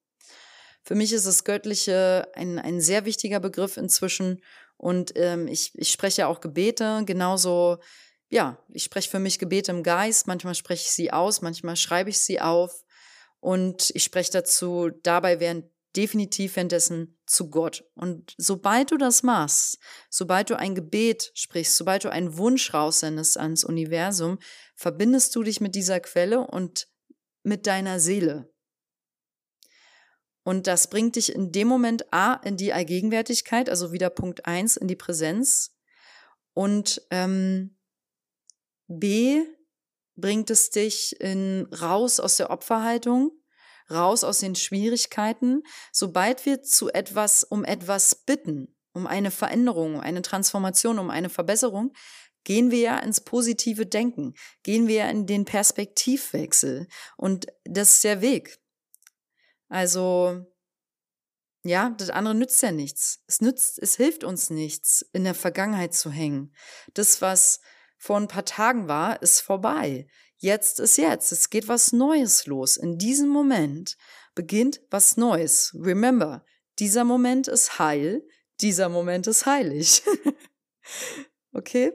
Für 0.82 0.95
mich 0.95 1.13
ist 1.13 1.27
das 1.27 1.43
Göttliche 1.43 2.27
ein, 2.34 2.58
ein 2.58 2.82
sehr 2.82 3.06
wichtiger 3.06 3.39
Begriff 3.39 3.77
inzwischen. 3.77 4.41
Und 4.77 5.12
ähm, 5.17 5.47
ich, 5.47 5.73
ich 5.75 5.91
spreche 5.91 6.25
auch 6.25 6.41
Gebete, 6.41 7.04
genauso, 7.06 7.77
ja, 8.30 8.58
ich 8.69 8.86
spreche 8.86 9.12
für 9.12 9.19
mich 9.19 9.38
Gebete 9.38 9.69
im 9.71 9.84
Geist. 9.84 10.25
Manchmal 10.25 10.56
spreche 10.56 10.86
ich 10.86 10.91
sie 10.93 11.13
aus, 11.13 11.43
manchmal 11.43 11.75
schreibe 11.75 12.10
ich 12.10 12.21
sie 12.21 12.41
auf. 12.41 12.86
Und 13.39 13.91
ich 13.93 14.04
spreche 14.04 14.32
dazu 14.32 14.89
dabei 15.04 15.39
während 15.39 15.65
definitiv 15.95 16.56
währenddessen 16.56 17.17
zu 17.25 17.49
Gott. 17.49 17.84
Und 17.95 18.34
sobald 18.38 18.91
du 18.91 18.97
das 18.97 19.23
machst, 19.23 19.77
sobald 20.10 20.49
du 20.49 20.58
ein 20.58 20.75
Gebet 20.75 21.32
sprichst, 21.34 21.75
sobald 21.75 22.04
du 22.04 22.12
einen 22.12 22.38
Wunsch 22.38 22.73
raussendest 22.73 23.38
ans 23.38 23.63
Universum, 23.63 24.39
verbindest 24.75 25.36
du 25.36 25.43
dich 25.43 25.62
mit 25.62 25.75
dieser 25.75 25.99
Quelle 25.99 26.41
und 26.47 26.88
mit 27.43 27.67
deiner 27.67 27.99
Seele. 27.99 28.51
Und 30.43 30.67
das 30.67 30.89
bringt 30.89 31.15
dich 31.17 31.36
in 31.36 31.51
dem 31.51 31.67
Moment 31.67 32.12
A 32.12 32.34
in 32.34 32.58
die 32.58 32.73
Allgegenwärtigkeit, 32.73 33.69
also 33.69 33.91
wieder 33.91 34.10
Punkt 34.10 34.45
eins 34.45 34.75
in 34.75 34.88
die 34.88 34.95
Präsenz. 34.95 35.75
Und 36.54 37.06
ähm, 37.12 37.77
B 38.88 39.43
bringt 40.15 40.49
es 40.49 40.69
dich 40.69 41.19
in, 41.19 41.67
raus 41.73 42.19
aus 42.19 42.38
der 42.38 42.49
Opferhaltung, 42.49 43.32
raus 43.91 44.23
aus 44.23 44.39
den 44.39 44.56
Schwierigkeiten. 44.56 45.63
Sobald 45.91 46.45
wir 46.45 46.62
zu 46.62 46.89
etwas, 46.89 47.43
um 47.43 47.63
etwas 47.63 48.15
bitten, 48.15 48.75
um 48.93 49.08
eine 49.08 49.32
Veränderung, 49.32 49.95
um 49.95 50.01
eine 50.01 50.21
Transformation, 50.21 50.99
um 50.99 51.10
eine 51.10 51.30
Verbesserung, 51.30 51.93
gehen 52.43 52.71
wir 52.71 52.80
ja 52.80 52.99
ins 52.99 53.21
positive 53.21 53.86
Denken, 53.86 54.34
gehen 54.63 54.88
wir 54.88 55.10
in 55.10 55.27
den 55.27 55.45
Perspektivwechsel. 55.45 56.88
Und 57.17 57.47
das 57.63 57.93
ist 57.93 58.04
der 58.04 58.21
Weg. 58.21 58.60
Also, 59.69 60.45
ja, 61.63 61.91
das 61.91 62.10
andere 62.10 62.36
nützt 62.36 62.62
ja 62.63 62.71
nichts. 62.71 63.23
Es 63.27 63.41
nützt, 63.41 63.80
es 63.80 63.95
hilft 63.95 64.23
uns 64.23 64.49
nichts, 64.49 65.06
in 65.13 65.23
der 65.23 65.36
Vergangenheit 65.36 65.93
zu 65.93 66.10
hängen. 66.12 66.54
Das, 66.93 67.21
was 67.21 67.62
vor 67.97 68.17
ein 68.17 68.27
paar 68.27 68.45
Tagen 68.45 68.88
war, 68.88 69.21
ist 69.21 69.41
vorbei. 69.41 70.08
Jetzt 70.41 70.80
ist 70.80 70.97
jetzt. 70.97 71.32
Es 71.32 71.51
geht 71.51 71.67
was 71.67 71.93
Neues 71.93 72.47
los. 72.47 72.75
In 72.75 72.97
diesem 72.97 73.30
Moment 73.30 73.95
beginnt 74.34 74.82
was 74.89 75.15
Neues. 75.15 75.71
Remember, 75.80 76.43
dieser 76.80 77.04
Moment 77.04 77.47
ist 77.47 77.77
heil, 77.77 78.27
dieser 78.60 78.89
Moment 78.89 79.27
ist 79.27 79.45
heilig. 79.45 80.01
okay? 81.54 81.93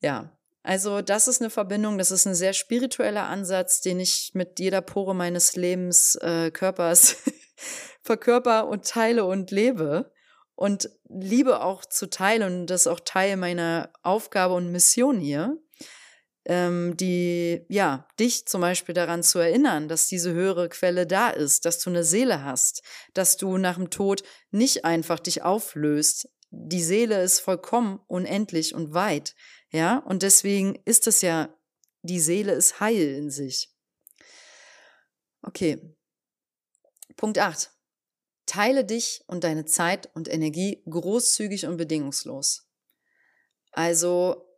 Ja, 0.00 0.34
also 0.62 1.02
das 1.02 1.28
ist 1.28 1.42
eine 1.42 1.50
Verbindung, 1.50 1.98
das 1.98 2.10
ist 2.10 2.24
ein 2.24 2.34
sehr 2.34 2.54
spiritueller 2.54 3.24
Ansatz, 3.24 3.82
den 3.82 4.00
ich 4.00 4.30
mit 4.32 4.58
jeder 4.58 4.80
Pore 4.80 5.14
meines 5.14 5.56
Lebens, 5.56 6.14
äh, 6.16 6.50
Körpers 6.50 7.16
verkörper 8.02 8.68
und 8.68 8.86
teile 8.86 9.26
und 9.26 9.50
lebe 9.50 10.10
und 10.54 10.88
liebe 11.10 11.60
auch 11.60 11.84
zu 11.84 12.08
teilen 12.08 12.60
und 12.60 12.66
das 12.68 12.82
ist 12.82 12.86
auch 12.86 13.00
Teil 13.00 13.36
meiner 13.36 13.92
Aufgabe 14.02 14.54
und 14.54 14.72
Mission 14.72 15.20
hier, 15.20 15.58
ähm, 16.50 16.96
die, 16.96 17.64
ja, 17.68 18.08
dich 18.18 18.44
zum 18.46 18.60
Beispiel 18.60 18.92
daran 18.92 19.22
zu 19.22 19.38
erinnern, 19.38 19.86
dass 19.86 20.08
diese 20.08 20.32
höhere 20.32 20.68
Quelle 20.68 21.06
da 21.06 21.30
ist, 21.30 21.64
dass 21.64 21.78
du 21.78 21.90
eine 21.90 22.02
Seele 22.02 22.42
hast, 22.42 22.82
dass 23.14 23.36
du 23.36 23.56
nach 23.56 23.76
dem 23.76 23.90
Tod 23.90 24.24
nicht 24.50 24.84
einfach 24.84 25.20
dich 25.20 25.42
auflöst. 25.42 26.28
Die 26.50 26.82
Seele 26.82 27.22
ist 27.22 27.38
vollkommen 27.38 28.00
unendlich 28.08 28.74
und 28.74 28.94
weit. 28.94 29.36
Ja, 29.70 29.98
und 29.98 30.24
deswegen 30.24 30.74
ist 30.84 31.06
es 31.06 31.22
ja, 31.22 31.54
die 32.02 32.18
Seele 32.18 32.50
ist 32.50 32.80
heil 32.80 33.14
in 33.14 33.30
sich. 33.30 33.72
Okay. 35.42 35.80
Punkt 37.16 37.38
8. 37.38 37.70
Teile 38.46 38.84
dich 38.84 39.22
und 39.28 39.44
deine 39.44 39.66
Zeit 39.66 40.10
und 40.16 40.26
Energie 40.26 40.82
großzügig 40.90 41.66
und 41.66 41.76
bedingungslos. 41.76 42.66
Also 43.70 44.49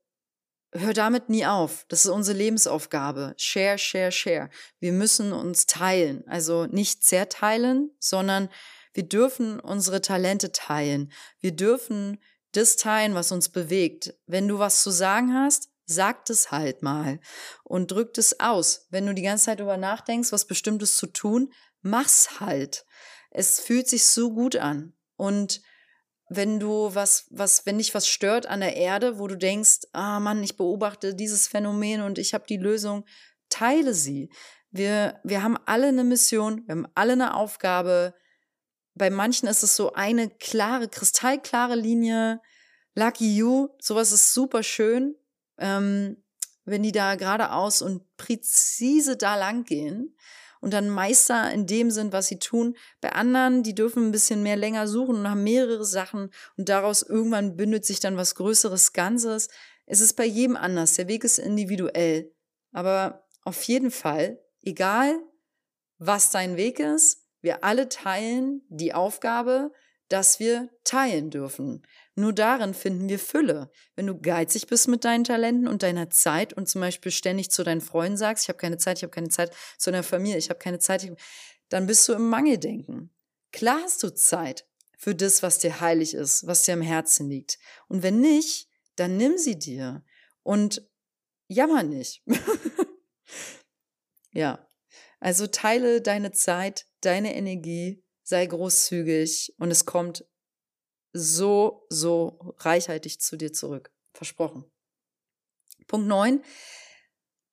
hör 0.72 0.92
damit 0.92 1.28
nie 1.28 1.46
auf. 1.46 1.84
Das 1.88 2.04
ist 2.04 2.10
unsere 2.10 2.36
Lebensaufgabe. 2.36 3.34
Share, 3.36 3.78
share, 3.78 4.12
share. 4.12 4.50
Wir 4.80 4.92
müssen 4.92 5.32
uns 5.32 5.66
teilen. 5.66 6.24
Also 6.26 6.66
nicht 6.66 7.04
zerteilen, 7.04 7.90
sondern 7.98 8.48
wir 8.94 9.04
dürfen 9.04 9.60
unsere 9.60 10.00
Talente 10.00 10.52
teilen. 10.52 11.12
Wir 11.40 11.52
dürfen 11.52 12.18
das 12.52 12.76
teilen, 12.76 13.14
was 13.14 13.32
uns 13.32 13.48
bewegt. 13.48 14.14
Wenn 14.26 14.48
du 14.48 14.58
was 14.58 14.82
zu 14.82 14.90
sagen 14.90 15.34
hast, 15.34 15.70
sag 15.84 16.28
es 16.30 16.50
halt 16.50 16.82
mal 16.82 17.20
und 17.64 17.90
drück 17.90 18.16
es 18.16 18.40
aus. 18.40 18.86
Wenn 18.90 19.06
du 19.06 19.14
die 19.14 19.22
ganze 19.22 19.46
Zeit 19.46 19.60
darüber 19.60 19.76
nachdenkst, 19.76 20.32
was 20.32 20.46
Bestimmtes 20.46 20.96
zu 20.96 21.06
tun, 21.06 21.52
mach's 21.80 22.40
halt. 22.40 22.84
Es 23.30 23.60
fühlt 23.60 23.88
sich 23.88 24.04
so 24.04 24.32
gut 24.32 24.56
an. 24.56 24.94
Und 25.16 25.62
wenn 26.36 26.60
du 26.60 26.94
was, 26.94 27.26
was, 27.30 27.66
wenn 27.66 27.78
dich 27.78 27.94
was 27.94 28.06
stört 28.06 28.46
an 28.46 28.60
der 28.60 28.76
Erde, 28.76 29.18
wo 29.18 29.26
du 29.26 29.36
denkst, 29.36 29.80
ah 29.92 30.20
Mann, 30.20 30.42
ich 30.42 30.56
beobachte 30.56 31.14
dieses 31.14 31.46
Phänomen 31.46 32.02
und 32.02 32.18
ich 32.18 32.34
habe 32.34 32.44
die 32.48 32.56
Lösung, 32.56 33.04
teile 33.48 33.94
sie. 33.94 34.30
Wir, 34.70 35.20
wir 35.24 35.42
haben 35.42 35.58
alle 35.66 35.88
eine 35.88 36.04
Mission, 36.04 36.62
wir 36.66 36.74
haben 36.74 36.88
alle 36.94 37.12
eine 37.12 37.34
Aufgabe, 37.34 38.14
bei 38.94 39.10
manchen 39.10 39.48
ist 39.48 39.62
es 39.62 39.74
so 39.74 39.94
eine 39.94 40.28
klare, 40.28 40.88
kristallklare 40.88 41.76
Linie. 41.76 42.40
Lucky 42.94 43.34
You, 43.34 43.68
sowas 43.80 44.12
ist 44.12 44.34
super 44.34 44.62
schön, 44.62 45.16
ähm, 45.56 46.22
wenn 46.64 46.82
die 46.82 46.92
da 46.92 47.14
geradeaus 47.14 47.80
und 47.80 48.16
präzise 48.16 49.16
da 49.16 49.36
lang 49.36 49.64
gehen 49.64 50.14
und 50.62 50.72
dann 50.72 50.88
Meister 50.88 51.52
in 51.52 51.66
dem 51.66 51.90
sind, 51.90 52.12
was 52.12 52.28
sie 52.28 52.38
tun. 52.38 52.76
Bei 53.00 53.12
anderen, 53.12 53.64
die 53.64 53.74
dürfen 53.74 54.06
ein 54.06 54.12
bisschen 54.12 54.42
mehr 54.42 54.56
länger 54.56 54.86
suchen 54.86 55.16
und 55.16 55.28
haben 55.28 55.42
mehrere 55.42 55.84
Sachen 55.84 56.30
und 56.56 56.68
daraus 56.68 57.02
irgendwann 57.02 57.56
bündet 57.56 57.84
sich 57.84 58.00
dann 58.00 58.16
was 58.16 58.36
Größeres 58.36 58.92
Ganzes. 58.92 59.48
Es 59.86 60.00
ist 60.00 60.14
bei 60.14 60.24
jedem 60.24 60.56
anders. 60.56 60.94
Der 60.94 61.08
Weg 61.08 61.24
ist 61.24 61.38
individuell. 61.38 62.32
Aber 62.70 63.26
auf 63.42 63.62
jeden 63.64 63.90
Fall, 63.90 64.40
egal 64.62 65.18
was 65.98 66.30
dein 66.30 66.56
Weg 66.56 66.78
ist, 66.78 67.26
wir 67.40 67.64
alle 67.64 67.88
teilen 67.88 68.62
die 68.68 68.94
Aufgabe, 68.94 69.72
dass 70.08 70.38
wir 70.38 70.70
teilen 70.84 71.30
dürfen. 71.30 71.82
Nur 72.14 72.32
darin 72.32 72.74
finden 72.74 73.08
wir 73.08 73.18
Fülle. 73.18 73.70
Wenn 73.94 74.06
du 74.06 74.20
geizig 74.20 74.66
bist 74.66 74.88
mit 74.88 75.04
deinen 75.04 75.24
Talenten 75.24 75.66
und 75.66 75.82
deiner 75.82 76.10
Zeit 76.10 76.52
und 76.52 76.68
zum 76.68 76.82
Beispiel 76.82 77.10
ständig 77.10 77.50
zu 77.50 77.64
deinen 77.64 77.80
Freunden 77.80 78.18
sagst, 78.18 78.44
ich 78.44 78.48
habe 78.48 78.58
keine 78.58 78.76
Zeit, 78.76 78.98
ich 78.98 79.02
habe 79.02 79.12
keine 79.12 79.30
Zeit, 79.30 79.54
zu 79.78 79.90
deiner 79.90 80.02
Familie, 80.02 80.36
ich 80.36 80.50
habe 80.50 80.58
keine 80.58 80.78
Zeit, 80.78 81.10
dann 81.70 81.86
bist 81.86 82.06
du 82.08 82.12
im 82.12 82.28
Mangeldenken. 82.28 83.14
Klar 83.50 83.80
hast 83.82 84.02
du 84.02 84.14
Zeit 84.14 84.66
für 84.98 85.14
das, 85.14 85.42
was 85.42 85.58
dir 85.58 85.80
heilig 85.80 86.14
ist, 86.14 86.46
was 86.46 86.64
dir 86.64 86.74
am 86.74 86.82
Herzen 86.82 87.28
liegt. 87.28 87.58
Und 87.88 88.02
wenn 88.02 88.20
nicht, 88.20 88.68
dann 88.96 89.16
nimm 89.16 89.38
sie 89.38 89.58
dir 89.58 90.04
und 90.42 90.86
jammer 91.48 91.82
nicht. 91.82 92.22
ja, 94.32 94.66
also 95.18 95.46
teile 95.46 96.02
deine 96.02 96.32
Zeit, 96.32 96.86
deine 97.00 97.34
Energie, 97.34 98.04
sei 98.22 98.44
großzügig 98.46 99.54
und 99.58 99.70
es 99.70 99.86
kommt 99.86 100.26
so, 101.12 101.86
so 101.88 102.54
reichhaltig 102.58 103.20
zu 103.20 103.36
dir 103.36 103.52
zurück. 103.52 103.90
Versprochen. 104.14 104.64
Punkt 105.86 106.06
9. 106.06 106.42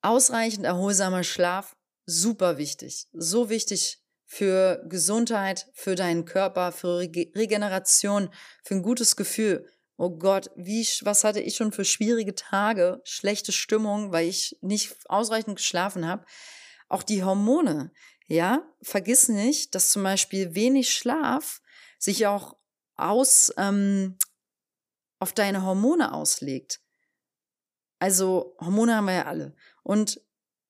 Ausreichend 0.02 0.64
erholsamer 0.64 1.24
Schlaf, 1.24 1.76
super 2.06 2.58
wichtig. 2.58 3.08
So 3.12 3.50
wichtig 3.50 4.02
für 4.24 4.82
Gesundheit, 4.88 5.68
für 5.74 5.94
deinen 5.94 6.24
Körper, 6.24 6.72
für 6.72 6.98
Regeneration, 7.00 8.30
für 8.62 8.76
ein 8.76 8.82
gutes 8.82 9.16
Gefühl. 9.16 9.68
Oh 9.96 10.10
Gott, 10.10 10.50
wie, 10.56 10.86
was 11.02 11.24
hatte 11.24 11.40
ich 11.40 11.56
schon 11.56 11.72
für 11.72 11.84
schwierige 11.84 12.34
Tage, 12.34 13.02
schlechte 13.04 13.52
Stimmung, 13.52 14.12
weil 14.12 14.28
ich 14.28 14.56
nicht 14.62 14.96
ausreichend 15.10 15.56
geschlafen 15.56 16.06
habe. 16.06 16.24
Auch 16.88 17.02
die 17.02 17.22
Hormone, 17.22 17.92
ja, 18.26 18.62
vergiss 18.80 19.28
nicht, 19.28 19.74
dass 19.74 19.90
zum 19.90 20.02
Beispiel 20.02 20.54
wenig 20.54 20.94
Schlaf 20.94 21.60
sich 21.98 22.26
auch 22.26 22.56
aus 23.08 23.52
ähm, 23.56 24.16
auf 25.18 25.32
deine 25.32 25.64
Hormone 25.64 26.12
auslegt. 26.12 26.80
Also 27.98 28.56
Hormone 28.60 28.96
haben 28.96 29.06
wir 29.06 29.14
ja 29.14 29.26
alle 29.26 29.54
und 29.82 30.20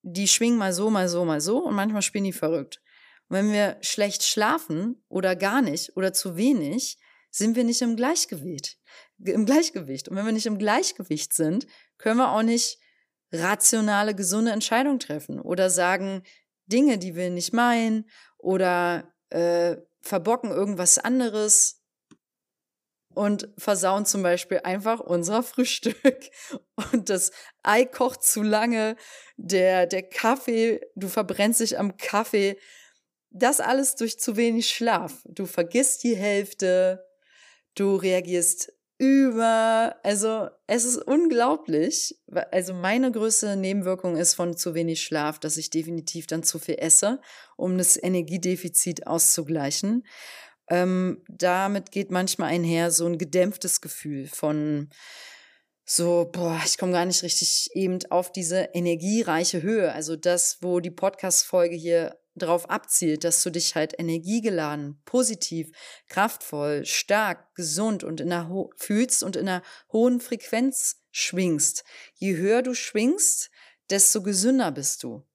die 0.02 0.28
schwingen 0.28 0.58
mal 0.58 0.72
so, 0.72 0.90
mal 0.90 1.08
so, 1.08 1.24
mal 1.24 1.40
so 1.40 1.58
und 1.64 1.74
manchmal 1.74 2.02
spielen 2.02 2.24
die 2.24 2.32
verrückt. 2.32 2.82
Und 3.28 3.36
wenn 3.36 3.52
wir 3.52 3.76
schlecht 3.80 4.24
schlafen 4.24 5.02
oder 5.08 5.36
gar 5.36 5.62
nicht 5.62 5.96
oder 5.96 6.12
zu 6.12 6.36
wenig, 6.36 6.98
sind 7.30 7.54
wir 7.54 7.64
nicht 7.64 7.82
im 7.82 7.96
Gleichgewicht. 7.96 8.78
Im 9.18 9.46
Gleichgewicht. 9.46 10.08
Und 10.08 10.16
wenn 10.16 10.26
wir 10.26 10.32
nicht 10.32 10.46
im 10.46 10.58
Gleichgewicht 10.58 11.32
sind, 11.32 11.66
können 11.98 12.16
wir 12.16 12.32
auch 12.32 12.42
nicht 12.42 12.80
rationale, 13.32 14.14
gesunde 14.14 14.50
Entscheidungen 14.50 14.98
treffen 14.98 15.40
oder 15.40 15.70
sagen 15.70 16.24
Dinge, 16.66 16.98
die 16.98 17.14
wir 17.14 17.30
nicht 17.30 17.52
meinen 17.52 18.08
oder 18.38 19.12
äh, 19.28 19.76
verbocken 20.00 20.50
irgendwas 20.50 20.98
anderes. 20.98 21.79
Und 23.14 23.48
versauen 23.58 24.06
zum 24.06 24.22
Beispiel 24.22 24.60
einfach 24.64 25.00
unser 25.00 25.42
Frühstück. 25.42 26.30
Und 26.92 27.10
das 27.10 27.32
Ei 27.62 27.84
kocht 27.84 28.22
zu 28.22 28.42
lange, 28.42 28.96
der, 29.36 29.86
der 29.86 30.02
Kaffee, 30.02 30.80
du 30.94 31.08
verbrennst 31.08 31.60
dich 31.60 31.78
am 31.78 31.96
Kaffee. 31.96 32.58
Das 33.30 33.60
alles 33.60 33.96
durch 33.96 34.18
zu 34.18 34.36
wenig 34.36 34.68
Schlaf. 34.68 35.22
Du 35.24 35.46
vergisst 35.46 36.02
die 36.02 36.16
Hälfte, 36.16 37.04
du 37.74 37.96
reagierst 37.96 38.72
über, 38.98 39.96
also 40.02 40.48
es 40.66 40.84
ist 40.84 40.98
unglaublich. 40.98 42.20
Also 42.50 42.74
meine 42.74 43.10
größte 43.10 43.56
Nebenwirkung 43.56 44.16
ist 44.16 44.34
von 44.34 44.56
zu 44.56 44.74
wenig 44.74 45.00
Schlaf, 45.00 45.38
dass 45.38 45.56
ich 45.56 45.70
definitiv 45.70 46.26
dann 46.26 46.42
zu 46.42 46.58
viel 46.58 46.76
esse, 46.78 47.20
um 47.56 47.78
das 47.78 47.96
Energiedefizit 47.96 49.06
auszugleichen 49.06 50.04
ähm, 50.70 51.22
damit 51.28 51.90
geht 51.90 52.10
manchmal 52.10 52.50
einher 52.50 52.90
so 52.90 53.06
ein 53.06 53.18
gedämpftes 53.18 53.80
Gefühl 53.80 54.28
von 54.28 54.88
so, 55.84 56.30
boah, 56.32 56.60
ich 56.64 56.78
komme 56.78 56.92
gar 56.92 57.04
nicht 57.04 57.24
richtig 57.24 57.70
eben 57.74 57.98
auf 58.10 58.30
diese 58.30 58.68
energiereiche 58.72 59.62
Höhe. 59.62 59.92
Also 59.92 60.14
das, 60.14 60.58
wo 60.60 60.78
die 60.78 60.92
Podcast-Folge 60.92 61.74
hier 61.74 62.16
drauf 62.36 62.70
abzielt, 62.70 63.24
dass 63.24 63.42
du 63.42 63.50
dich 63.50 63.74
halt 63.74 63.98
energiegeladen, 63.98 65.02
positiv, 65.04 65.72
kraftvoll, 66.08 66.86
stark, 66.86 67.52
gesund 67.56 68.04
und 68.04 68.20
in 68.20 68.32
einer 68.32 68.68
fühlst 68.76 69.24
und 69.24 69.34
in 69.34 69.48
einer 69.48 69.62
hohen 69.92 70.20
Frequenz 70.20 71.02
schwingst. 71.10 71.82
Je 72.14 72.36
höher 72.36 72.62
du 72.62 72.74
schwingst, 72.74 73.50
desto 73.90 74.22
gesünder 74.22 74.70
bist 74.70 75.02
du. 75.02 75.26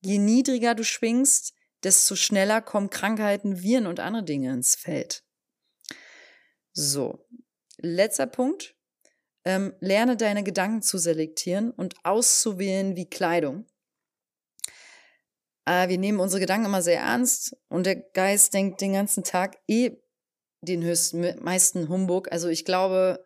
Je 0.00 0.16
niedriger 0.16 0.74
du 0.74 0.82
schwingst, 0.82 1.52
desto 1.86 2.16
schneller 2.16 2.60
kommen 2.60 2.90
Krankheiten, 2.90 3.62
Viren 3.62 3.86
und 3.86 4.00
andere 4.00 4.24
Dinge 4.24 4.52
ins 4.52 4.74
Feld. 4.74 5.22
So, 6.72 7.24
letzter 7.78 8.26
Punkt. 8.26 8.74
Ähm, 9.44 9.72
lerne 9.78 10.16
deine 10.16 10.42
Gedanken 10.42 10.82
zu 10.82 10.98
selektieren 10.98 11.70
und 11.70 11.94
auszuwählen 12.04 12.96
wie 12.96 13.08
Kleidung. 13.08 13.66
Äh, 15.64 15.88
wir 15.88 15.98
nehmen 15.98 16.18
unsere 16.18 16.40
Gedanken 16.40 16.66
immer 16.66 16.82
sehr 16.82 16.98
ernst 16.98 17.56
und 17.68 17.86
der 17.86 17.94
Geist 17.94 18.52
denkt 18.54 18.80
den 18.80 18.94
ganzen 18.94 19.22
Tag 19.22 19.56
eh 19.68 19.92
den 20.62 20.82
höchsten, 20.82 21.40
meisten 21.40 21.88
Humbug. 21.88 22.32
Also 22.32 22.48
ich 22.48 22.64
glaube, 22.64 23.24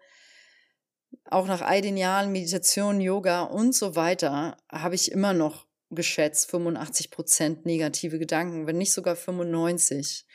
auch 1.24 1.46
nach 1.46 1.62
all 1.62 1.80
den 1.80 1.96
Jahren 1.96 2.30
Meditation, 2.30 3.00
Yoga 3.00 3.44
und 3.44 3.74
so 3.74 3.96
weiter 3.96 4.58
habe 4.70 4.96
ich 4.96 5.10
immer 5.10 5.32
noch 5.32 5.69
geschätzt 5.90 6.50
85 6.50 7.10
Prozent 7.10 7.66
negative 7.66 8.18
Gedanken, 8.18 8.66
wenn 8.66 8.78
nicht 8.78 8.92
sogar 8.92 9.16
95. 9.16 10.26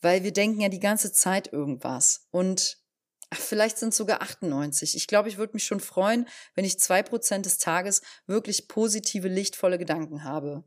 Weil 0.00 0.22
wir 0.22 0.32
denken 0.32 0.60
ja 0.60 0.68
die 0.68 0.80
ganze 0.80 1.12
Zeit 1.12 1.52
irgendwas. 1.52 2.26
Und 2.30 2.78
ach, 3.30 3.40
vielleicht 3.40 3.78
sind 3.78 3.90
es 3.90 3.96
sogar 3.96 4.22
98. 4.22 4.94
Ich 4.96 5.06
glaube, 5.06 5.28
ich 5.28 5.38
würde 5.38 5.54
mich 5.54 5.64
schon 5.64 5.80
freuen, 5.80 6.28
wenn 6.54 6.64
ich 6.64 6.78
zwei 6.78 7.02
Prozent 7.02 7.46
des 7.46 7.58
Tages 7.58 8.02
wirklich 8.26 8.68
positive, 8.68 9.28
lichtvolle 9.28 9.78
Gedanken 9.78 10.24
habe. 10.24 10.64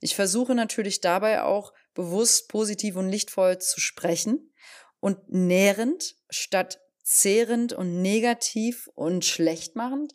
Ich 0.00 0.14
versuche 0.14 0.54
natürlich 0.54 1.00
dabei 1.00 1.42
auch 1.42 1.72
bewusst 1.94 2.48
positiv 2.48 2.96
und 2.96 3.08
lichtvoll 3.08 3.58
zu 3.58 3.80
sprechen 3.80 4.52
und 5.00 5.28
nährend 5.28 6.16
statt 6.30 6.80
zehrend 7.02 7.72
und 7.72 8.02
negativ 8.02 8.88
und 8.94 9.24
schlechtmachend 9.24 10.14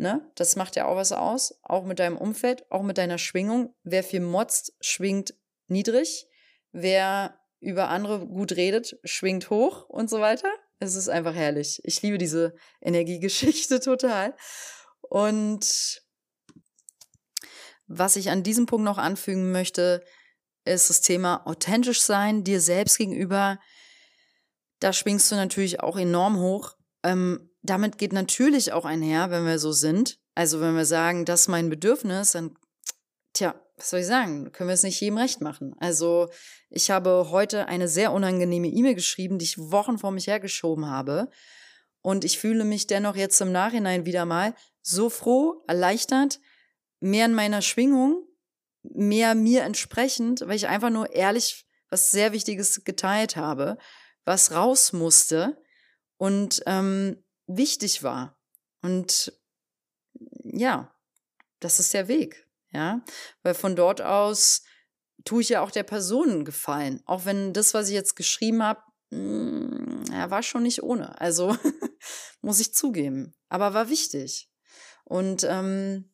Ne? 0.00 0.30
Das 0.36 0.54
macht 0.54 0.76
ja 0.76 0.86
auch 0.86 0.94
was 0.94 1.10
aus, 1.10 1.58
auch 1.62 1.84
mit 1.84 1.98
deinem 1.98 2.16
Umfeld, 2.16 2.70
auch 2.70 2.82
mit 2.82 2.98
deiner 2.98 3.18
Schwingung. 3.18 3.74
Wer 3.82 4.04
viel 4.04 4.20
motzt, 4.20 4.76
schwingt 4.80 5.34
niedrig. 5.66 6.28
Wer 6.70 7.40
über 7.58 7.88
andere 7.88 8.24
gut 8.24 8.52
redet, 8.52 8.96
schwingt 9.02 9.50
hoch 9.50 9.88
und 9.88 10.08
so 10.08 10.20
weiter. 10.20 10.48
Es 10.78 10.94
ist 10.94 11.08
einfach 11.08 11.34
herrlich. 11.34 11.80
Ich 11.82 12.00
liebe 12.02 12.16
diese 12.16 12.54
Energiegeschichte 12.80 13.80
total. 13.80 14.36
Und 15.00 16.00
was 17.88 18.14
ich 18.14 18.30
an 18.30 18.44
diesem 18.44 18.66
Punkt 18.66 18.84
noch 18.84 18.98
anfügen 18.98 19.50
möchte, 19.50 20.04
ist 20.64 20.90
das 20.90 21.00
Thema 21.00 21.44
authentisch 21.44 22.02
sein, 22.02 22.44
dir 22.44 22.60
selbst 22.60 22.98
gegenüber. 22.98 23.58
Da 24.78 24.92
schwingst 24.92 25.32
du 25.32 25.34
natürlich 25.34 25.80
auch 25.80 25.96
enorm 25.96 26.38
hoch. 26.38 26.76
Ähm, 27.02 27.47
damit 27.62 27.98
geht 27.98 28.12
natürlich 28.12 28.72
auch 28.72 28.84
einher, 28.84 29.30
wenn 29.30 29.44
wir 29.44 29.58
so 29.58 29.72
sind. 29.72 30.18
Also 30.34 30.60
wenn 30.60 30.76
wir 30.76 30.84
sagen, 30.84 31.24
das 31.24 31.42
ist 31.42 31.48
mein 31.48 31.68
Bedürfnis, 31.68 32.32
dann, 32.32 32.56
tja, 33.32 33.54
was 33.76 33.90
soll 33.90 34.00
ich 34.00 34.06
sagen, 34.06 34.52
können 34.52 34.68
wir 34.68 34.74
es 34.74 34.82
nicht 34.82 35.00
jedem 35.00 35.18
recht 35.18 35.40
machen. 35.40 35.74
Also 35.78 36.30
ich 36.70 36.90
habe 36.90 37.28
heute 37.30 37.66
eine 37.66 37.88
sehr 37.88 38.12
unangenehme 38.12 38.68
E-Mail 38.68 38.94
geschrieben, 38.94 39.38
die 39.38 39.44
ich 39.44 39.58
Wochen 39.58 39.98
vor 39.98 40.10
mich 40.10 40.26
hergeschoben 40.26 40.86
habe. 40.86 41.30
Und 42.02 42.24
ich 42.24 42.38
fühle 42.38 42.64
mich 42.64 42.86
dennoch 42.86 43.16
jetzt 43.16 43.40
im 43.40 43.52
Nachhinein 43.52 44.06
wieder 44.06 44.24
mal 44.24 44.54
so 44.82 45.10
froh, 45.10 45.62
erleichtert, 45.66 46.40
mehr 47.00 47.26
in 47.26 47.34
meiner 47.34 47.62
Schwingung, 47.62 48.24
mehr 48.82 49.34
mir 49.34 49.62
entsprechend, 49.62 50.40
weil 50.42 50.56
ich 50.56 50.68
einfach 50.68 50.90
nur 50.90 51.12
ehrlich 51.12 51.66
was 51.90 52.10
sehr 52.10 52.32
Wichtiges 52.32 52.84
geteilt 52.84 53.36
habe, 53.36 53.78
was 54.24 54.52
raus 54.52 54.92
musste. 54.92 55.62
Und 56.16 56.62
ähm, 56.66 57.22
wichtig 57.48 58.02
war. 58.04 58.38
Und 58.82 59.32
ja, 60.44 60.94
das 61.58 61.80
ist 61.80 61.92
der 61.94 62.06
Weg, 62.06 62.46
ja, 62.70 63.02
weil 63.42 63.54
von 63.54 63.74
dort 63.74 64.00
aus 64.00 64.62
tue 65.24 65.42
ich 65.42 65.48
ja 65.48 65.62
auch 65.62 65.70
der 65.70 65.82
Person 65.82 66.44
gefallen, 66.44 67.02
auch 67.06 67.24
wenn 67.24 67.52
das, 67.52 67.74
was 67.74 67.88
ich 67.88 67.94
jetzt 67.94 68.14
geschrieben 68.14 68.62
habe, 68.62 68.82
ja, 69.10 70.30
war 70.30 70.42
schon 70.42 70.62
nicht 70.62 70.82
ohne. 70.82 71.20
Also 71.20 71.56
muss 72.40 72.60
ich 72.60 72.74
zugeben, 72.74 73.34
aber 73.48 73.74
war 73.74 73.88
wichtig. 73.88 74.50
Und 75.04 75.44
ähm, 75.44 76.12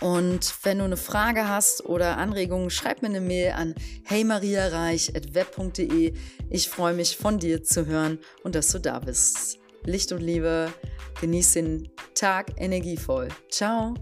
Und 0.01 0.65
wenn 0.65 0.79
du 0.79 0.85
eine 0.85 0.97
Frage 0.97 1.49
hast 1.49 1.85
oder 1.87 2.19
Anregungen, 2.19 2.71
schreib 2.71 3.03
mir 3.03 3.09
eine 3.09 3.21
Mail 3.21 3.53
an 3.53 3.75
heymariareich.web.de. 4.05 6.15
Ich 6.51 6.69
freue 6.69 6.95
mich, 6.95 7.17
von 7.17 7.39
dir 7.39 7.63
zu 7.63 7.87
hören 7.87 8.19
und 8.43 8.55
dass 8.55 8.69
du 8.69 8.79
da 8.79 8.99
bist. 8.99 9.59
Licht 9.85 10.13
und 10.13 10.21
Liebe, 10.21 10.71
genieß 11.21 11.53
den 11.53 11.91
Tag 12.15 12.61
energievoll. 12.61 13.29
Ciao. 13.51 13.95